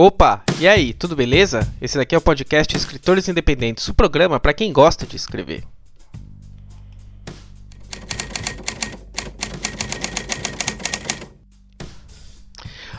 Opa, 0.00 0.44
e 0.60 0.68
aí, 0.68 0.92
tudo 0.92 1.16
beleza? 1.16 1.68
Esse 1.80 1.98
daqui 1.98 2.14
é 2.14 2.18
o 2.18 2.20
podcast 2.20 2.76
Escritores 2.76 3.28
Independentes, 3.28 3.88
o 3.88 3.94
programa 3.94 4.38
para 4.38 4.54
quem 4.54 4.72
gosta 4.72 5.04
de 5.04 5.16
escrever. 5.16 5.64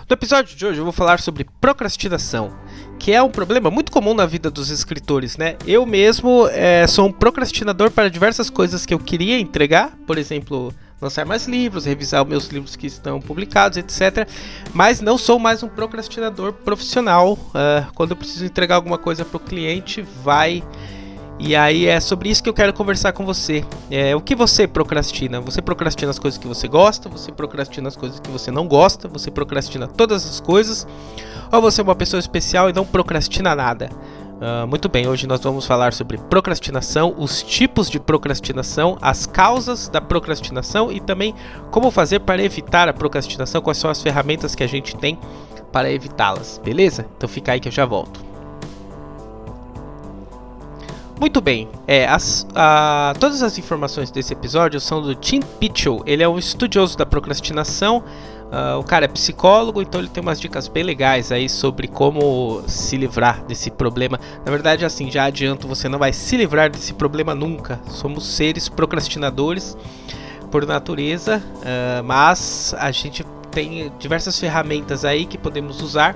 No 0.09 0.13
episódio 0.13 0.57
de 0.57 0.65
hoje 0.65 0.79
eu 0.79 0.83
vou 0.83 0.91
falar 0.91 1.21
sobre 1.21 1.47
procrastinação, 1.61 2.53
que 2.99 3.13
é 3.13 3.23
um 3.23 3.31
problema 3.31 3.71
muito 3.71 3.93
comum 3.93 4.13
na 4.13 4.25
vida 4.25 4.51
dos 4.51 4.69
escritores, 4.69 5.37
né? 5.37 5.55
Eu 5.65 5.85
mesmo 5.85 6.49
é, 6.49 6.85
sou 6.85 7.07
um 7.07 7.13
procrastinador 7.13 7.91
para 7.91 8.09
diversas 8.09 8.49
coisas 8.49 8.85
que 8.85 8.93
eu 8.93 8.99
queria 8.99 9.39
entregar, 9.39 9.97
por 10.05 10.17
exemplo, 10.17 10.73
lançar 11.01 11.25
mais 11.25 11.47
livros, 11.47 11.85
revisar 11.85 12.25
meus 12.25 12.47
livros 12.47 12.75
que 12.75 12.87
estão 12.87 13.21
publicados, 13.21 13.77
etc. 13.77 14.27
Mas 14.73 15.01
não 15.01 15.17
sou 15.17 15.39
mais 15.39 15.63
um 15.63 15.67
procrastinador 15.67 16.53
profissional. 16.53 17.33
Uh, 17.33 17.91
quando 17.95 18.11
eu 18.11 18.17
preciso 18.17 18.45
entregar 18.45 18.75
alguma 18.75 18.97
coisa 18.97 19.23
para 19.23 19.37
o 19.37 19.39
cliente, 19.39 20.01
vai. 20.23 20.63
E 21.41 21.55
aí 21.55 21.85
é 21.85 22.01
sobre 22.01 22.29
isso 22.29 22.43
que 22.43 22.49
eu 22.49 22.53
quero 22.53 22.73
conversar 22.73 23.13
com 23.13 23.25
você. 23.25 23.63
É, 23.89 24.13
o 24.13 24.19
que 24.19 24.35
você 24.35 24.67
procrastina? 24.67 25.39
Você 25.39 25.61
procrastina 25.61 26.11
as 26.11 26.19
coisas 26.19 26.37
que 26.37 26.45
você 26.45 26.67
gosta? 26.67 27.07
Você 27.07 27.31
procrastina 27.31 27.87
as 27.87 27.95
coisas 27.95 28.19
que 28.19 28.29
você 28.29 28.51
não 28.51 28.67
gosta? 28.67 29.07
Você 29.07 29.31
procrastina 29.31 29.87
todas 29.87 30.25
as 30.25 30.41
coisas? 30.41 30.85
Ou 31.49 31.61
você 31.61 31.79
é 31.79 31.83
uma 31.83 31.95
pessoa 31.95 32.19
especial 32.19 32.69
e 32.69 32.73
não 32.73 32.85
procrastina 32.85 33.55
nada? 33.55 33.89
Uh, 34.39 34.65
muito 34.65 34.87
bem, 34.87 35.05
hoje 35.05 35.27
nós 35.27 35.41
vamos 35.41 35.65
falar 35.65 35.91
sobre 35.91 36.17
procrastinação, 36.17 37.13
os 37.17 37.43
tipos 37.43 37.89
de 37.89 37.99
procrastinação, 37.99 38.97
as 39.01 39.25
causas 39.25 39.89
da 39.89 39.99
procrastinação 39.99 40.89
e 40.89 41.01
também 41.01 41.35
como 41.71 41.91
fazer 41.91 42.21
para 42.21 42.41
evitar 42.41 42.87
a 42.87 42.93
procrastinação, 42.93 43.61
quais 43.61 43.77
são 43.77 43.91
as 43.91 44.01
ferramentas 44.01 44.55
que 44.55 44.63
a 44.63 44.67
gente 44.67 44.95
tem 44.95 45.19
para 45.73 45.91
evitá-las, 45.91 46.59
beleza? 46.63 47.05
Então 47.17 47.27
fica 47.27 47.51
aí 47.51 47.59
que 47.59 47.67
eu 47.67 47.71
já 47.71 47.85
volto. 47.85 48.29
Muito 51.19 51.41
bem, 51.41 51.67
é, 51.85 52.07
as, 52.07 52.47
a, 52.55 53.13
todas 53.19 53.43
as 53.43 53.57
informações 53.57 54.09
desse 54.09 54.31
episódio 54.31 54.79
são 54.79 55.01
do 55.01 55.13
Tim 55.13 55.41
Pitchell, 55.41 56.01
ele 56.05 56.23
é 56.23 56.29
um 56.29 56.39
estudioso 56.39 56.97
da 56.97 57.05
procrastinação, 57.05 58.01
Uh, 58.49 58.79
o 58.79 58.83
cara 58.83 59.05
é 59.05 59.07
psicólogo, 59.07 59.79
então 59.79 60.01
ele 60.01 60.09
tem 60.09 60.21
umas 60.21 60.41
dicas 60.41 60.67
bem 60.67 60.81
legais 60.81 61.31
aí 61.31 61.47
sobre 61.47 61.87
como 61.87 62.63
se 62.67 62.97
livrar 62.97 63.43
desse 63.45 63.69
problema. 63.69 64.19
Na 64.43 64.51
verdade, 64.51 64.83
assim, 64.83 65.11
já 65.11 65.25
adianto, 65.25 65.67
você 65.67 65.87
não 65.87 65.99
vai 65.99 66.11
se 66.11 66.35
livrar 66.35 66.69
desse 66.69 66.93
problema 66.93 67.35
nunca. 67.35 67.79
Somos 67.87 68.25
seres 68.25 68.67
procrastinadores 68.67 69.77
por 70.49 70.65
natureza, 70.65 71.43
uh, 71.57 72.03
mas 72.03 72.73
a 72.79 72.89
gente 72.91 73.23
tem 73.51 73.91
diversas 73.99 74.39
ferramentas 74.39 75.05
aí 75.05 75.25
que 75.25 75.37
podemos 75.37 75.79
usar 75.81 76.15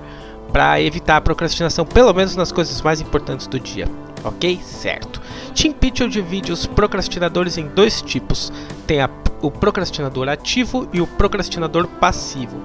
para 0.52 0.80
evitar 0.80 1.16
a 1.16 1.20
procrastinação, 1.20 1.84
pelo 1.84 2.12
menos 2.12 2.34
nas 2.34 2.50
coisas 2.50 2.80
mais 2.82 3.00
importantes 3.00 3.46
do 3.46 3.60
dia. 3.60 3.88
Ok? 4.24 4.58
Certo. 4.62 5.20
Tim 5.52 5.72
Pitchell 5.72 6.08
divide 6.08 6.50
os 6.50 6.66
procrastinadores 6.66 7.58
em 7.58 7.68
dois 7.68 8.02
tipos. 8.02 8.52
Tem 8.86 9.00
a 9.00 9.08
o 9.46 9.50
procrastinador 9.50 10.28
ativo 10.28 10.88
e 10.92 11.00
o 11.00 11.06
procrastinador 11.06 11.86
passivo. 11.86 12.56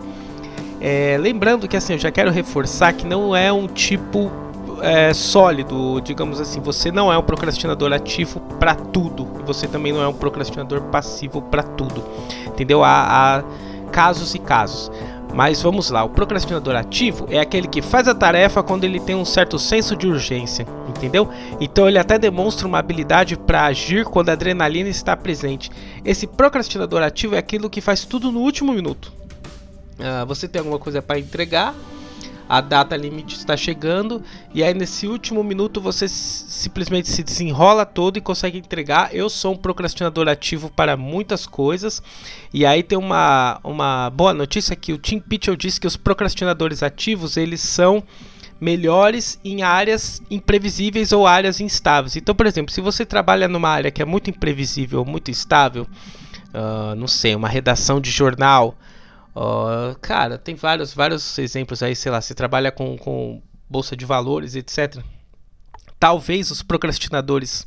É, 0.80 1.18
lembrando 1.20 1.68
que 1.68 1.76
assim, 1.76 1.94
eu 1.94 2.00
já 2.00 2.10
quero 2.10 2.32
reforçar 2.32 2.94
que 2.94 3.06
não 3.06 3.36
é 3.36 3.52
um 3.52 3.68
tipo 3.68 4.32
é, 4.82 5.14
sólido, 5.14 6.00
digamos 6.02 6.40
assim. 6.40 6.62
Você 6.62 6.92
não 6.92 7.12
é 7.12 7.18
um 7.18 7.22
procrastinador 7.22 7.92
ativo 7.92 8.40
para 8.60 8.76
tudo. 8.76 9.28
E 9.40 9.44
você 9.44 9.68
também 9.68 9.92
não 9.92 10.02
é 10.02 10.08
um 10.08 10.14
procrastinador 10.14 10.82
passivo 10.84 11.42
para 11.42 11.64
tudo. 11.64 12.04
Entendeu? 12.48 12.84
Há, 12.84 13.40
há 13.40 13.44
casos 13.92 14.34
e 14.34 14.40
casos. 14.40 14.90
Mas 15.34 15.62
vamos 15.62 15.92
lá, 15.92 16.04
o 16.04 16.10
procrastinador 16.10 16.76
ativo 16.76 17.28
é 17.30 17.40
aquele 17.40 17.68
que 17.68 17.84
faz 17.84 18.08
a 18.08 18.16
tarefa 18.16 18.64
quando 18.64 18.84
ele 18.84 19.00
tem 19.00 19.16
um 19.16 19.26
certo 19.26 19.60
senso 19.60 19.96
de 19.96 20.08
urgência, 20.08 20.66
entendeu? 21.00 21.30
Então 21.60 21.88
ele 21.88 21.98
até 21.98 22.20
demonstra 22.20 22.68
uma 22.68 22.78
habilidade 22.78 23.38
para 23.38 23.66
agir 23.66 24.06
quando 24.06 24.30
a 24.30 24.34
adrenalina 24.34 24.90
está 24.90 25.16
presente. 25.16 25.72
Esse 26.04 26.28
procrastinador 26.28 27.02
ativo 27.02 27.36
é 27.36 27.38
aquilo 27.38 27.70
que 27.70 27.82
faz 27.82 28.04
tudo 28.06 28.32
no 28.32 28.42
último 28.42 28.74
minuto. 28.74 29.12
Uh, 29.98 30.26
você 30.26 30.48
tem 30.48 30.60
alguma 30.60 30.80
coisa 30.80 31.02
para 31.02 31.20
entregar, 31.20 31.76
a 32.48 32.62
data 32.62 32.96
limite 32.96 33.36
está 33.36 33.56
chegando 33.56 34.24
e 34.54 34.64
aí 34.64 34.74
nesse 34.74 35.08
último 35.08 35.44
minuto 35.44 35.80
você 35.80 36.08
simplesmente 36.08 37.08
se 37.10 37.22
desenrola 37.22 37.86
todo 37.86 38.18
e 38.18 38.22
consegue 38.22 38.58
entregar. 38.58 39.14
Eu 39.14 39.30
sou 39.30 39.54
um 39.54 39.58
procrastinador 39.58 40.28
ativo 40.28 40.70
para 40.70 40.98
muitas 40.98 41.46
coisas 41.46 42.02
e 42.54 42.66
aí 42.66 42.82
tem 42.82 42.98
uma, 42.98 43.60
uma 43.64 44.10
boa 44.10 44.34
notícia 44.34 44.76
que 44.76 44.92
o 44.94 44.98
Tim 44.98 45.20
Pitchell 45.20 45.56
disse 45.56 45.80
que 45.80 45.88
os 45.88 45.96
procrastinadores 45.96 46.82
ativos 46.82 47.38
eles 47.38 47.62
são 47.62 48.04
melhores 48.60 49.40
em 49.44 49.62
áreas 49.62 50.22
imprevisíveis 50.30 51.12
ou 51.12 51.26
áreas 51.26 51.60
instáveis. 51.60 52.16
Então, 52.16 52.36
por 52.36 52.46
exemplo, 52.46 52.74
se 52.74 52.82
você 52.82 53.06
trabalha 53.06 53.48
numa 53.48 53.70
área 53.70 53.92
que 53.92 54.02
é 54.02 54.06
muito 54.06 54.30
imprevisível, 54.30 55.06
muito 55.06 55.32
instável, 55.32 55.88
uh, 56.54 56.96
não 56.96 57.08
sei, 57.08 57.36
uma 57.36 57.48
redação 57.48 58.02
de 58.02 58.12
jornal, 58.12 58.76
Uh, 59.36 59.98
cara, 60.02 60.38
tem 60.38 60.56
vários, 60.56 60.94
vários 60.94 61.38
exemplos 61.38 61.82
aí, 61.84 61.96
sei 61.96 62.12
lá, 62.12 62.20
você 62.20 62.34
trabalha 62.34 62.72
com, 62.72 62.98
com 62.98 63.42
bolsa 63.70 63.96
de 63.96 64.06
valores, 64.06 64.56
etc. 64.56 65.02
Talvez 66.00 66.52
os 66.52 66.62
procrastinadores 66.64 67.66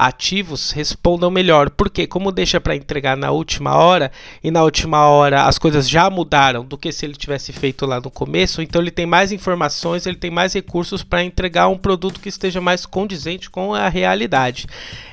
ativos 0.00 0.70
respondam 0.70 1.30
melhor, 1.30 1.68
porque 1.68 2.06
como 2.06 2.32
deixa 2.32 2.58
para 2.58 2.74
entregar 2.74 3.16
na 3.16 3.30
última 3.30 3.76
hora 3.76 4.10
e 4.42 4.50
na 4.50 4.62
última 4.62 5.06
hora 5.06 5.44
as 5.44 5.58
coisas 5.58 5.88
já 5.88 6.08
mudaram 6.08 6.64
do 6.64 6.78
que 6.78 6.90
se 6.90 7.04
ele 7.04 7.14
tivesse 7.14 7.52
feito 7.52 7.84
lá 7.84 8.00
no 8.00 8.10
começo, 8.10 8.62
então 8.62 8.80
ele 8.80 8.90
tem 8.90 9.04
mais 9.04 9.30
informações, 9.30 10.06
ele 10.06 10.16
tem 10.16 10.30
mais 10.30 10.54
recursos 10.54 11.02
para 11.02 11.22
entregar 11.22 11.68
um 11.68 11.76
produto 11.76 12.18
que 12.18 12.30
esteja 12.30 12.60
mais 12.62 12.86
condizente 12.86 13.50
com 13.50 13.74
a 13.74 13.90
realidade. 13.90 14.66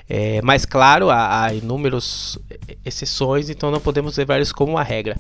É, 0.10 0.40
mas 0.42 0.64
claro, 0.64 1.10
há, 1.10 1.44
há 1.44 1.54
inúmeras 1.54 2.40
exceções, 2.86 3.50
então 3.50 3.70
não 3.70 3.82
podemos 3.82 4.18
levar 4.18 4.40
isso 4.40 4.56
como 4.56 4.74
uma 4.74 4.84
regra. 4.84 5.18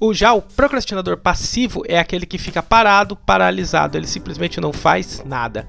O 0.00 0.12
já 0.12 0.32
o 0.34 0.42
procrastinador 0.42 1.16
passivo 1.16 1.84
é 1.86 1.98
aquele 1.98 2.26
que 2.26 2.38
fica 2.38 2.60
parado, 2.60 3.14
paralisado, 3.14 3.96
ele 3.96 4.06
simplesmente 4.06 4.60
não 4.60 4.72
faz 4.72 5.22
nada. 5.24 5.68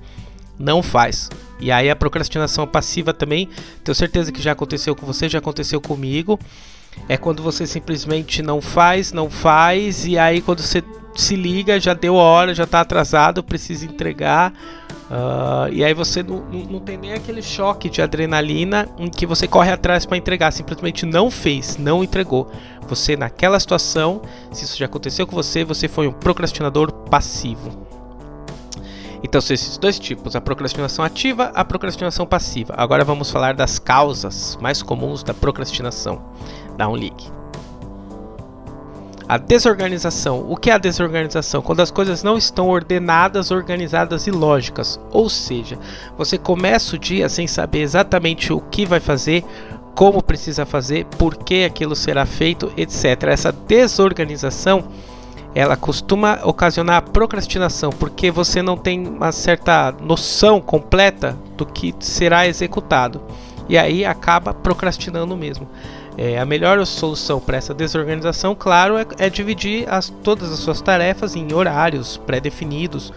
Não 0.57 0.81
faz. 0.81 1.29
E 1.59 1.71
aí 1.71 1.89
a 1.89 1.95
procrastinação 1.95 2.67
passiva 2.67 3.13
também, 3.13 3.49
tenho 3.83 3.95
certeza 3.95 4.31
que 4.31 4.41
já 4.41 4.51
aconteceu 4.51 4.95
com 4.95 5.05
você, 5.05 5.27
já 5.27 5.39
aconteceu 5.39 5.81
comigo. 5.81 6.39
É 7.07 7.17
quando 7.17 7.43
você 7.43 7.67
simplesmente 7.67 8.41
não 8.41 8.61
faz, 8.61 9.11
não 9.11 9.29
faz, 9.29 10.05
e 10.05 10.17
aí 10.17 10.41
quando 10.41 10.61
você 10.61 10.83
se 11.15 11.35
liga, 11.35 11.79
já 11.79 11.93
deu 11.93 12.15
hora, 12.15 12.53
já 12.53 12.63
está 12.63 12.81
atrasado, 12.81 13.43
precisa 13.43 13.85
entregar. 13.85 14.53
Uh, 15.09 15.71
e 15.71 15.83
aí 15.85 15.93
você 15.93 16.21
não, 16.21 16.41
não, 16.69 16.79
tem 16.79 16.97
nem 16.97 17.13
aquele 17.13 17.41
choque 17.41 17.89
de 17.89 18.01
adrenalina 18.01 18.89
em 18.97 19.09
que 19.09 19.25
você 19.25 19.47
corre 19.47 19.71
atrás 19.71 20.05
para 20.05 20.17
entregar, 20.17 20.51
simplesmente 20.51 21.05
não 21.05 21.31
fez, 21.31 21.77
não 21.77 22.03
entregou. 22.03 22.51
Você 22.87 23.15
naquela 23.15 23.59
situação, 23.59 24.21
se 24.51 24.65
isso 24.65 24.77
já 24.77 24.85
aconteceu 24.85 25.25
com 25.25 25.35
você, 25.35 25.63
você 25.63 25.87
foi 25.87 26.07
um 26.07 26.13
procrastinador 26.13 26.91
passivo. 26.91 27.86
Então 29.23 29.41
são 29.41 29.53
esses 29.53 29.77
dois 29.77 29.97
tipos, 29.99 30.35
a 30.35 30.41
procrastinação 30.41 31.03
ativa, 31.03 31.51
a 31.55 31.65
procrastinação 31.65 32.25
passiva. 32.25 32.73
Agora 32.77 33.03
vamos 33.03 33.31
falar 33.31 33.53
das 33.53 33.79
causas 33.79 34.57
mais 34.61 34.81
comuns 34.81 35.23
da 35.23 35.33
procrastinação. 35.33 36.21
Dá 36.77 36.87
um 36.87 36.95
ligue. 36.95 37.37
A 39.27 39.37
desorganização. 39.37 40.45
O 40.49 40.55
que 40.55 40.69
é 40.69 40.73
a 40.73 40.77
desorganização? 40.77 41.61
Quando 41.61 41.81
as 41.81 41.91
coisas 41.91 42.23
não 42.23 42.37
estão 42.37 42.69
ordenadas, 42.69 43.51
organizadas 43.51 44.25
e 44.25 44.31
lógicas. 44.31 44.97
Ou 45.11 45.29
seja, 45.29 45.77
você 46.17 46.37
começa 46.37 46.95
o 46.95 46.99
dia 46.99 47.27
sem 47.27 47.45
saber 47.45 47.81
exatamente 47.81 48.53
o 48.53 48.61
que 48.61 48.85
vai 48.85 49.01
fazer, 49.01 49.43
como 49.93 50.23
precisa 50.23 50.65
fazer, 50.65 51.05
por 51.17 51.35
que 51.35 51.65
aquilo 51.65 51.93
será 51.93 52.25
feito, 52.25 52.71
etc. 52.77 53.23
Essa 53.23 53.51
desorganização 53.51 54.87
ela 55.57 55.75
costuma 55.75 56.39
ocasionar 56.43 57.09
procrastinação, 57.09 57.89
porque 57.89 58.29
você 58.29 58.61
não 58.61 58.77
tem 58.77 59.07
uma 59.07 59.31
certa 59.31 59.91
noção 59.99 60.61
completa 60.61 61.35
do 61.57 61.65
que 61.65 61.95
será 61.99 62.47
executado. 62.47 63.19
E 63.67 63.75
aí 63.75 64.05
acaba 64.05 64.53
procrastinando 64.53 65.35
mesmo. 65.35 65.67
É, 66.15 66.37
a 66.37 66.45
melhor 66.45 66.85
solução 66.85 67.39
para 67.39 67.57
essa 67.57 67.73
desorganização, 67.73 68.53
claro, 68.53 68.99
é, 68.99 69.05
é 69.17 69.31
dividir 69.31 69.91
as, 69.91 70.11
todas 70.23 70.51
as 70.51 70.59
suas 70.59 70.79
tarefas 70.79 71.35
em 71.35 71.51
horários 71.51 72.17
pré-definidos. 72.17 73.11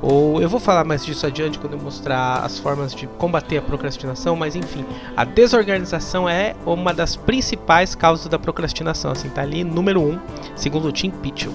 Ou 0.00 0.40
eu 0.40 0.48
vou 0.48 0.60
falar 0.60 0.84
mais 0.84 1.04
disso 1.04 1.26
adiante 1.26 1.58
quando 1.58 1.72
eu 1.72 1.80
mostrar 1.80 2.44
as 2.44 2.56
formas 2.56 2.94
de 2.94 3.08
combater 3.08 3.58
a 3.58 3.62
procrastinação, 3.62 4.36
mas 4.36 4.54
enfim, 4.54 4.84
a 5.16 5.24
desorganização 5.24 6.28
é 6.28 6.54
uma 6.64 6.94
das 6.94 7.16
principais 7.16 7.96
causas 7.96 8.28
da 8.28 8.38
procrastinação. 8.38 9.10
Assim, 9.10 9.28
tá 9.28 9.42
ali 9.42 9.64
número 9.64 10.00
1, 10.00 10.08
um, 10.08 10.20
segundo 10.54 10.86
o 10.86 10.92
Tim 10.92 11.10
Pitchell. 11.10 11.52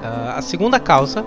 Uh, 0.00 0.38
a 0.38 0.42
segunda 0.42 0.80
causa 0.80 1.24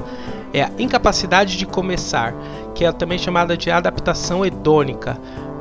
é 0.54 0.64
a 0.64 0.72
incapacidade 0.78 1.58
de 1.58 1.66
começar, 1.66 2.34
que 2.76 2.86
é 2.86 2.92
também 2.92 3.18
chamada 3.18 3.56
de 3.58 3.72
adaptação 3.72 4.46
hedônica. 4.46 5.18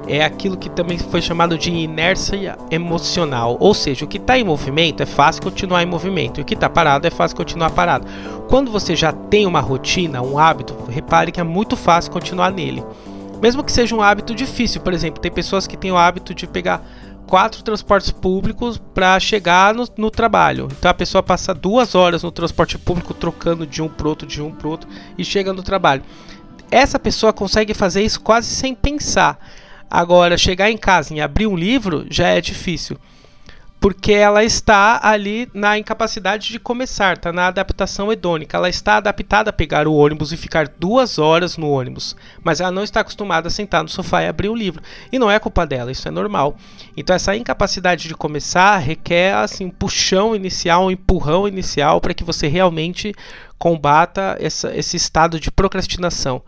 é 0.09 0.25
aquilo 0.25 0.57
que 0.57 0.69
também 0.69 0.99
foi 0.99 1.23
chamado 1.23 1.57
de 1.57 1.71
inércia 1.71 2.59
emocional. 2.71 3.57
Ou 3.61 3.73
seja, 3.73 4.05
o 4.05 4.09
que 4.09 4.17
está 4.17 4.37
em 4.37 4.45
movimento 4.45 5.03
é 5.03 5.07
fácil 5.07 5.43
continuar 5.43 5.83
em 5.83 5.87
movimento, 5.87 6.41
o 6.41 6.45
que 6.45 6.55
está 6.55 6.69
parado 6.69 7.07
é 7.07 7.11
fácil 7.11 7.37
continuar 7.37 7.71
parado. 7.71 8.07
Quando 8.49 8.71
você 8.71 8.97
já 8.97 9.13
tem 9.13 9.47
uma 9.47 9.61
rotina, 9.61 10.21
um 10.21 10.39
hábito, 10.39 10.75
repare 10.89 11.31
que 11.31 11.41
é 11.41 11.45
muito 11.45 11.77
fácil 11.77 12.11
continuar 12.11 12.51
nele. 12.51 12.85
Mesmo 13.41 13.65
que 13.65 13.73
seja 13.73 13.95
um 13.95 14.03
hábito 14.03 14.35
difícil, 14.35 14.81
por 14.81 14.93
exemplo, 14.93 15.21
tem 15.21 15.31
pessoas 15.31 15.67
que 15.67 15.77
têm 15.77 15.91
o 15.91 15.97
hábito 15.97 16.35
de 16.35 16.47
pegar 16.47 16.85
quatro 17.27 17.63
transportes 17.63 18.11
públicos 18.11 18.81
para 18.93 19.19
chegar 19.19 19.75
no, 19.75 19.89
no, 19.97 20.11
trabalho. 20.11 20.69
Então 20.79 20.91
a 20.91 20.95
pessoa 20.95 21.23
passa 21.23 21.55
duas 21.55 21.95
horas 21.95 22.23
no 22.23 22.31
transporte 22.31 22.79
público 22.79 23.15
trocando 23.15 23.67
de 23.67 23.81
um 23.83 23.89
para 23.89 24.09
outro, 24.09 24.27
de 24.27 24.43
um 24.43 24.51
para 24.51 24.69
outro 24.69 24.89
e 25.17 25.25
chega 25.25 25.53
no 25.53 25.63
trabalho. 25.63 26.03
Essa 26.71 26.99
pessoa 26.99 27.33
consegue 27.33 27.75
fazer 27.75 28.03
isso 28.03 28.21
quase 28.21 28.49
sem 28.49 28.75
pensar. 28.75 29.39
Agora, 29.91 30.39
chegar 30.39 30.71
em 30.71 30.79
casa 30.79 31.13
e 31.13 31.21
abrir 31.21 31.47
um 31.47 31.57
livro 31.57 32.07
já 32.09 32.29
é 32.29 32.41
difícil. 32.41 32.97
Porque 33.83 34.13
ela 34.13 34.45
está 34.45 35.01
ali 35.03 35.51
na 35.53 35.77
incapacidade 35.77 36.51
de 36.51 36.61
começar, 36.61 37.17
está 37.17 37.33
na 37.33 37.49
adaptação 37.49 38.13
hedônica. 38.13 38.57
Ela 38.57 38.69
está 38.69 38.99
adaptada 38.99 39.51
a 39.51 39.53
pegar 39.53 39.89
o 39.89 39.95
ônibus 39.95 40.31
e 40.31 40.37
ficar 40.37 40.69
duas 40.69 41.19
horas 41.19 41.57
no 41.57 41.69
ônibus. 41.69 42.15
Mas 42.45 42.61
ela 42.61 42.71
não 42.71 42.85
está 42.85 43.01
acostumada 43.01 43.49
a 43.49 43.51
sentar 43.51 43.83
no 43.83 43.89
sofá 43.89 44.23
e 44.23 44.29
abrir 44.29 44.49
um 44.49 44.55
livro. 44.55 44.81
E 45.11 45.19
não 45.19 45.29
é 45.29 45.37
culpa 45.41 45.67
dela, 45.67 45.91
isso 45.91 46.07
é 46.07 46.13
normal. 46.13 46.57
Então, 46.97 47.17
essa 47.17 47.35
incapacidade 47.35 48.07
de 48.07 48.15
começar 48.15 48.79
requer 48.79 49.35
assim, 49.35 49.65
um 49.65 49.71
puxão 49.71 50.37
inicial, 50.37 50.85
um 50.85 50.91
empurrão 50.93 51.49
inicial 51.49 52.01
para 52.01 52.15
que 52.15 52.23
você 52.23 52.47
realmente 52.47 53.13
combata 53.59 54.37
essa, 54.39 54.73
esse 54.77 54.97
estado 54.97 55.41
de 55.41 55.51
procrastinação. 55.51 56.41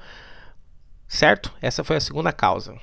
Certo? 1.09 1.53
Essa 1.61 1.83
foi 1.83 1.97
a 1.97 2.01
segunda 2.01 2.33
causa. 2.33 2.77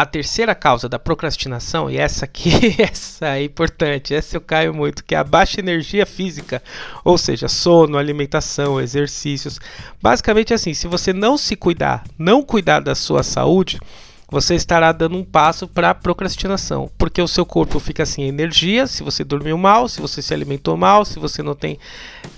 A 0.00 0.06
terceira 0.06 0.54
causa 0.54 0.88
da 0.88 0.98
procrastinação, 0.98 1.90
e 1.90 1.98
essa 1.98 2.24
aqui, 2.24 2.74
essa 2.80 3.36
é 3.36 3.44
importante, 3.44 4.14
essa 4.14 4.34
eu 4.34 4.40
caio 4.40 4.72
muito, 4.72 5.04
que 5.04 5.14
é 5.14 5.18
a 5.18 5.22
baixa 5.22 5.60
energia 5.60 6.06
física, 6.06 6.62
ou 7.04 7.18
seja, 7.18 7.48
sono, 7.48 7.98
alimentação, 7.98 8.80
exercícios. 8.80 9.60
Basicamente 10.00 10.54
assim, 10.54 10.72
se 10.72 10.88
você 10.88 11.12
não 11.12 11.36
se 11.36 11.54
cuidar, 11.54 12.02
não 12.18 12.42
cuidar 12.42 12.80
da 12.80 12.94
sua 12.94 13.22
saúde, 13.22 13.78
você 14.26 14.54
estará 14.54 14.90
dando 14.90 15.18
um 15.18 15.24
passo 15.24 15.68
para 15.68 15.90
a 15.90 15.94
procrastinação, 15.94 16.90
porque 16.96 17.20
o 17.20 17.28
seu 17.28 17.44
corpo 17.44 17.78
fica 17.78 18.06
sem 18.06 18.26
energia, 18.26 18.86
se 18.86 19.02
você 19.02 19.22
dormiu 19.22 19.58
mal, 19.58 19.86
se 19.86 20.00
você 20.00 20.22
se 20.22 20.32
alimentou 20.32 20.78
mal, 20.78 21.04
se 21.04 21.18
você 21.18 21.42
não 21.42 21.54
tem, 21.54 21.78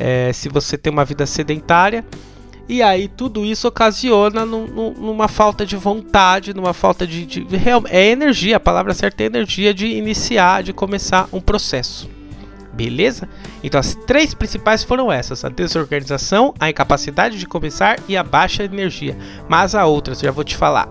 é, 0.00 0.32
se 0.32 0.48
você 0.48 0.76
tem 0.76 0.92
uma 0.92 1.04
vida 1.04 1.26
sedentária, 1.26 2.04
e 2.72 2.82
aí 2.82 3.06
tudo 3.06 3.44
isso 3.44 3.68
ocasiona 3.68 4.46
numa 4.46 5.28
falta 5.28 5.66
de 5.66 5.76
vontade, 5.76 6.54
numa 6.54 6.72
falta 6.72 7.06
de, 7.06 7.26
de. 7.26 7.46
É 7.90 8.06
energia, 8.06 8.56
a 8.56 8.60
palavra 8.60 8.94
certa 8.94 9.22
é 9.22 9.26
energia 9.26 9.74
de 9.74 9.86
iniciar, 9.88 10.62
de 10.62 10.72
começar 10.72 11.28
um 11.30 11.38
processo. 11.38 12.08
Beleza? 12.72 13.28
Então 13.62 13.78
as 13.78 13.94
três 13.94 14.32
principais 14.32 14.82
foram 14.82 15.12
essas: 15.12 15.44
a 15.44 15.50
desorganização, 15.50 16.54
a 16.58 16.70
incapacidade 16.70 17.38
de 17.38 17.46
começar 17.46 17.98
e 18.08 18.16
a 18.16 18.22
baixa 18.22 18.64
energia. 18.64 19.18
Mas 19.46 19.74
há 19.74 19.84
outras, 19.84 20.20
já 20.20 20.30
vou 20.30 20.42
te 20.42 20.56
falar. 20.56 20.88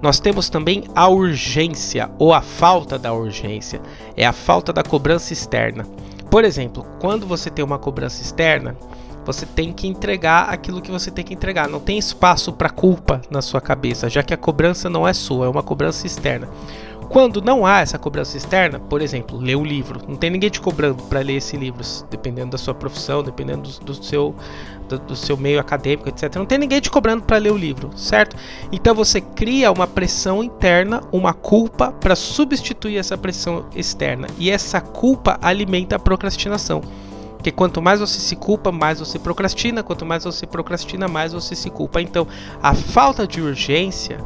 Nós 0.00 0.20
temos 0.20 0.48
também 0.48 0.84
a 0.94 1.08
urgência 1.08 2.08
ou 2.16 2.32
a 2.32 2.40
falta 2.40 2.96
da 2.96 3.12
urgência. 3.12 3.82
É 4.16 4.24
a 4.24 4.32
falta 4.32 4.72
da 4.72 4.84
cobrança 4.84 5.32
externa. 5.32 5.84
Por 6.30 6.44
exemplo, 6.44 6.86
quando 7.00 7.26
você 7.26 7.50
tem 7.50 7.64
uma 7.64 7.78
cobrança 7.78 8.22
externa, 8.22 8.76
você 9.24 9.46
tem 9.46 9.72
que 9.72 9.86
entregar 9.86 10.50
aquilo 10.50 10.80
que 10.80 10.90
você 10.90 11.10
tem 11.10 11.24
que 11.24 11.34
entregar. 11.34 11.68
Não 11.68 11.80
tem 11.80 11.98
espaço 11.98 12.52
para 12.52 12.70
culpa 12.70 13.20
na 13.30 13.42
sua 13.42 13.60
cabeça, 13.60 14.08
já 14.08 14.22
que 14.22 14.34
a 14.34 14.36
cobrança 14.36 14.88
não 14.90 15.06
é 15.06 15.12
sua, 15.12 15.46
é 15.46 15.48
uma 15.48 15.62
cobrança 15.62 16.06
externa. 16.06 16.48
Quando 17.08 17.42
não 17.42 17.66
há 17.66 17.80
essa 17.80 17.98
cobrança 17.98 18.36
externa, 18.36 18.80
por 18.80 19.00
exemplo, 19.02 19.38
ler 19.38 19.56
o 19.56 19.64
livro, 19.64 20.00
não 20.08 20.16
tem 20.16 20.30
ninguém 20.30 20.50
te 20.50 20.60
cobrando 20.60 21.02
para 21.04 21.20
ler 21.20 21.34
esse 21.34 21.56
livro, 21.56 21.82
dependendo 22.10 22.52
da 22.52 22.58
sua 22.58 22.74
profissão, 22.74 23.22
dependendo 23.22 23.68
do, 23.68 23.84
do 23.84 23.94
seu 24.02 24.34
do, 24.88 24.98
do, 24.98 25.16
seu 25.16 25.36
meio 25.36 25.60
acadêmico, 25.60 26.08
etc. 26.08 26.34
Não 26.36 26.46
tem 26.46 26.58
ninguém 26.58 26.80
te 26.80 26.90
cobrando 26.90 27.22
para 27.22 27.38
ler 27.38 27.52
o 27.52 27.56
livro, 27.56 27.90
certo? 27.96 28.36
Então 28.72 28.94
você 28.94 29.20
cria 29.20 29.70
uma 29.70 29.86
pressão 29.86 30.42
interna, 30.42 31.02
uma 31.12 31.32
culpa 31.32 31.92
para 31.92 32.14
substituir 32.16 32.98
essa 32.98 33.16
pressão 33.16 33.66
externa, 33.74 34.26
e 34.38 34.50
essa 34.50 34.80
culpa 34.80 35.38
alimenta 35.40 35.96
a 35.96 35.98
procrastinação. 35.98 36.82
Porque 37.44 37.52
quanto 37.52 37.82
mais 37.82 38.00
você 38.00 38.18
se 38.20 38.34
culpa, 38.34 38.72
mais 38.72 39.00
você 39.00 39.18
procrastina. 39.18 39.82
Quanto 39.82 40.06
mais 40.06 40.24
você 40.24 40.46
procrastina, 40.46 41.06
mais 41.06 41.34
você 41.34 41.54
se 41.54 41.68
culpa. 41.68 42.00
Então, 42.00 42.26
a 42.62 42.72
falta 42.72 43.26
de 43.26 43.38
urgência 43.38 44.16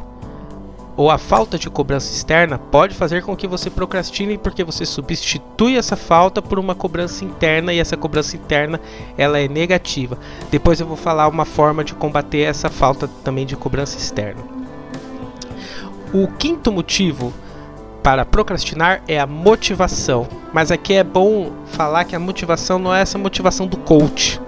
ou 0.95 1.11
a 1.11 1.17
falta 1.17 1.59
de 1.59 1.69
cobrança 1.69 2.13
externa 2.13 2.57
pode 2.57 2.95
fazer 2.95 3.21
com 3.21 3.35
que 3.35 3.45
você 3.45 3.69
procrastine 3.69 4.37
porque 4.37 4.63
você 4.63 4.85
substitui 4.85 5.75
essa 5.75 5.97
falta 5.97 6.41
por 6.41 6.57
uma 6.57 6.73
cobrança 6.73 7.25
interna 7.25 7.73
e 7.73 7.79
essa 7.79 7.97
cobrança 7.97 8.37
interna 8.37 8.79
ela 9.17 9.37
é 9.37 9.49
negativa. 9.49 10.17
Depois 10.49 10.79
eu 10.79 10.87
vou 10.87 10.95
falar 10.95 11.27
uma 11.27 11.43
forma 11.43 11.83
de 11.83 11.93
combater 11.93 12.43
essa 12.43 12.69
falta 12.69 13.05
também 13.21 13.45
de 13.45 13.57
cobrança 13.57 13.97
externa. 13.97 14.41
O 16.13 16.25
quinto 16.37 16.71
motivo 16.71 17.33
para 18.03 18.25
procrastinar 18.25 19.01
é 19.07 19.19
a 19.19 19.27
motivação. 19.27 20.27
Mas 20.53 20.71
aqui 20.71 20.93
é 20.93 21.03
bom 21.03 21.51
falar 21.65 22.05
que 22.05 22.15
a 22.15 22.19
motivação 22.19 22.79
não 22.79 22.93
é 22.93 23.01
essa 23.01 23.17
motivação 23.17 23.67
do 23.67 23.77
coach. 23.77 24.39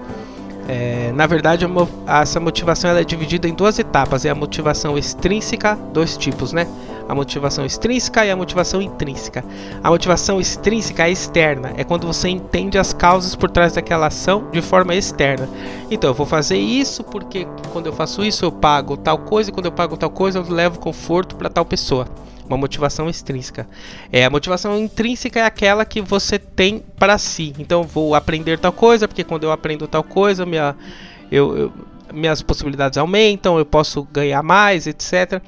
É, 0.68 1.12
na 1.12 1.26
verdade, 1.26 1.66
essa 2.06 2.38
motivação 2.38 2.96
é 2.96 3.04
dividida 3.04 3.48
em 3.48 3.54
duas 3.54 3.78
etapas: 3.78 4.24
é 4.24 4.30
a 4.30 4.34
motivação 4.34 4.96
extrínseca, 4.96 5.76
dois 5.92 6.16
tipos, 6.16 6.52
né? 6.52 6.66
A 7.08 7.14
motivação 7.14 7.64
extrínseca 7.64 8.24
e 8.24 8.30
a 8.30 8.36
motivação 8.36 8.80
intrínseca. 8.80 9.44
A 9.82 9.90
motivação 9.90 10.40
extrínseca 10.40 11.06
é 11.06 11.10
externa, 11.10 11.72
é 11.76 11.84
quando 11.84 12.06
você 12.06 12.28
entende 12.28 12.78
as 12.78 12.92
causas 12.92 13.34
por 13.34 13.50
trás 13.50 13.72
daquela 13.72 14.06
ação 14.06 14.48
de 14.50 14.62
forma 14.62 14.94
externa. 14.94 15.48
Então, 15.90 16.10
eu 16.10 16.14
vou 16.14 16.26
fazer 16.26 16.58
isso 16.58 17.04
porque 17.04 17.46
quando 17.72 17.86
eu 17.86 17.92
faço 17.92 18.24
isso 18.24 18.44
eu 18.44 18.52
pago 18.52 18.96
tal 18.96 19.18
coisa, 19.18 19.50
e 19.50 19.52
quando 19.52 19.66
eu 19.66 19.72
pago 19.72 19.96
tal 19.96 20.10
coisa 20.10 20.38
eu 20.38 20.48
levo 20.48 20.78
conforto 20.78 21.36
para 21.36 21.48
tal 21.48 21.64
pessoa 21.64 22.06
uma 22.46 22.56
motivação 22.56 23.08
extrínseca. 23.08 23.66
É 24.10 24.24
a 24.24 24.30
motivação 24.30 24.78
intrínseca 24.78 25.40
é 25.40 25.44
aquela 25.44 25.84
que 25.84 26.00
você 26.00 26.38
tem 26.38 26.82
para 26.98 27.16
si. 27.18 27.54
Então 27.58 27.82
vou 27.82 28.14
aprender 28.14 28.58
tal 28.58 28.72
coisa 28.72 29.08
porque 29.08 29.24
quando 29.24 29.44
eu 29.44 29.52
aprendo 29.52 29.86
tal 29.88 30.02
coisa, 30.02 30.44
minha 30.44 30.76
eu, 31.30 31.56
eu, 31.56 31.72
minhas 32.12 32.42
possibilidades 32.42 32.98
aumentam, 32.98 33.58
eu 33.58 33.64
posso 33.64 34.02
ganhar 34.12 34.42
mais, 34.42 34.86
etc. 34.86 35.40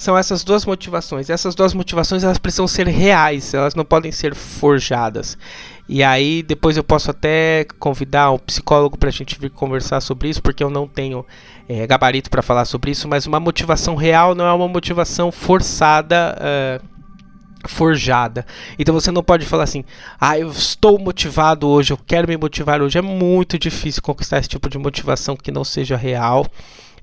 São 0.00 0.16
essas 0.16 0.42
duas 0.42 0.64
motivações. 0.64 1.28
Essas 1.28 1.54
duas 1.54 1.74
motivações 1.74 2.24
elas 2.24 2.38
precisam 2.38 2.66
ser 2.66 2.86
reais, 2.86 3.52
elas 3.52 3.74
não 3.74 3.84
podem 3.84 4.10
ser 4.10 4.34
forjadas. 4.34 5.36
E 5.86 6.02
aí 6.02 6.42
depois 6.42 6.78
eu 6.78 6.82
posso 6.82 7.10
até 7.10 7.66
convidar 7.78 8.30
um 8.30 8.38
psicólogo 8.38 8.96
para 8.96 9.10
a 9.10 9.12
gente 9.12 9.38
vir 9.38 9.50
conversar 9.50 10.00
sobre 10.00 10.30
isso, 10.30 10.40
porque 10.40 10.64
eu 10.64 10.70
não 10.70 10.88
tenho 10.88 11.22
é, 11.68 11.86
gabarito 11.86 12.30
para 12.30 12.40
falar 12.40 12.64
sobre 12.64 12.92
isso. 12.92 13.06
Mas 13.06 13.26
uma 13.26 13.38
motivação 13.38 13.94
real 13.94 14.34
não 14.34 14.46
é 14.46 14.52
uma 14.54 14.68
motivação 14.68 15.30
forçada. 15.30 16.34
Uh, 16.40 16.90
forjada. 17.68 18.46
Então 18.78 18.94
você 18.94 19.10
não 19.10 19.22
pode 19.22 19.44
falar 19.44 19.64
assim: 19.64 19.84
"Ah, 20.18 20.38
eu 20.38 20.48
estou 20.50 20.98
motivado 20.98 21.68
hoje, 21.68 21.92
eu 21.92 21.98
quero 21.98 22.26
me 22.26 22.38
motivar 22.38 22.80
hoje". 22.80 22.96
É 22.96 23.02
muito 23.02 23.58
difícil 23.58 24.00
conquistar 24.00 24.38
esse 24.38 24.48
tipo 24.48 24.66
de 24.70 24.78
motivação 24.78 25.36
que 25.36 25.52
não 25.52 25.62
seja 25.62 25.94
real. 25.94 26.46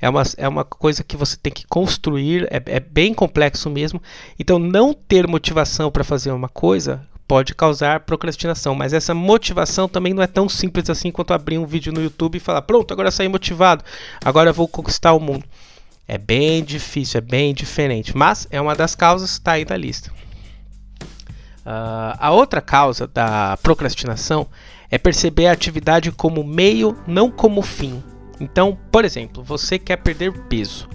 É 0.02 0.10
uma, 0.10 0.24
é 0.38 0.48
uma 0.48 0.64
coisa 0.64 1.04
que 1.04 1.18
você 1.18 1.36
tem 1.38 1.52
que 1.52 1.66
construir, 1.68 2.48
é, 2.52 2.62
é 2.66 2.80
bem 2.80 3.14
complexo 3.14 3.70
mesmo. 3.70 4.02
Então, 4.40 4.60
não 4.60 4.94
ter 4.94 5.28
motivação 5.28 5.92
para 5.92 6.04
fazer 6.04 6.32
uma 6.32 6.50
coisa 6.50 7.02
pode 7.28 7.54
causar 7.54 8.00
procrastinação, 8.02 8.74
mas 8.74 8.94
essa 8.94 9.14
motivação 9.14 9.88
também 9.88 10.14
não 10.14 10.24
é 10.24 10.28
tão 10.28 10.48
simples 10.48 10.90
assim 10.90 11.12
quanto 11.12 11.34
abrir 11.34 11.58
um 11.58 11.66
vídeo 11.66 11.92
no 11.92 12.02
YouTube 12.02 12.38
e 12.38 12.40
falar: 12.40 12.62
pronto, 12.62 12.94
agora 12.94 13.12
saí 13.12 13.28
motivado, 13.28 13.84
agora 14.24 14.54
vou 14.54 14.68
conquistar 14.68 15.14
o 15.14 15.20
mundo. 15.20 15.44
É 16.08 16.18
bem 16.18 16.64
difícil, 16.64 17.18
é 17.18 17.22
bem 17.22 17.54
diferente, 17.54 18.16
mas 18.16 18.48
é 18.50 18.62
uma 18.62 18.76
das 18.76 18.96
causas, 18.96 19.32
está 19.32 19.54
aí 19.54 19.66
na 19.66 19.76
lista. 19.76 20.10
Uh, 21.66 22.16
a 22.18 22.32
outra 22.32 22.62
causa 22.62 23.06
da 23.06 23.58
procrastinação 23.58 24.48
é 24.90 24.98
perceber 24.98 25.48
a 25.48 25.52
atividade 25.52 26.14
como 26.14 26.46
meio, 26.46 26.98
não 27.06 27.30
como 27.30 27.62
fim. 27.62 28.02
Então, 28.40 28.78
por 28.92 29.06
exemplo, 29.06 29.44
você 29.44 29.80
quer 29.80 29.98
perder 29.98 30.32
peso. 30.44 30.88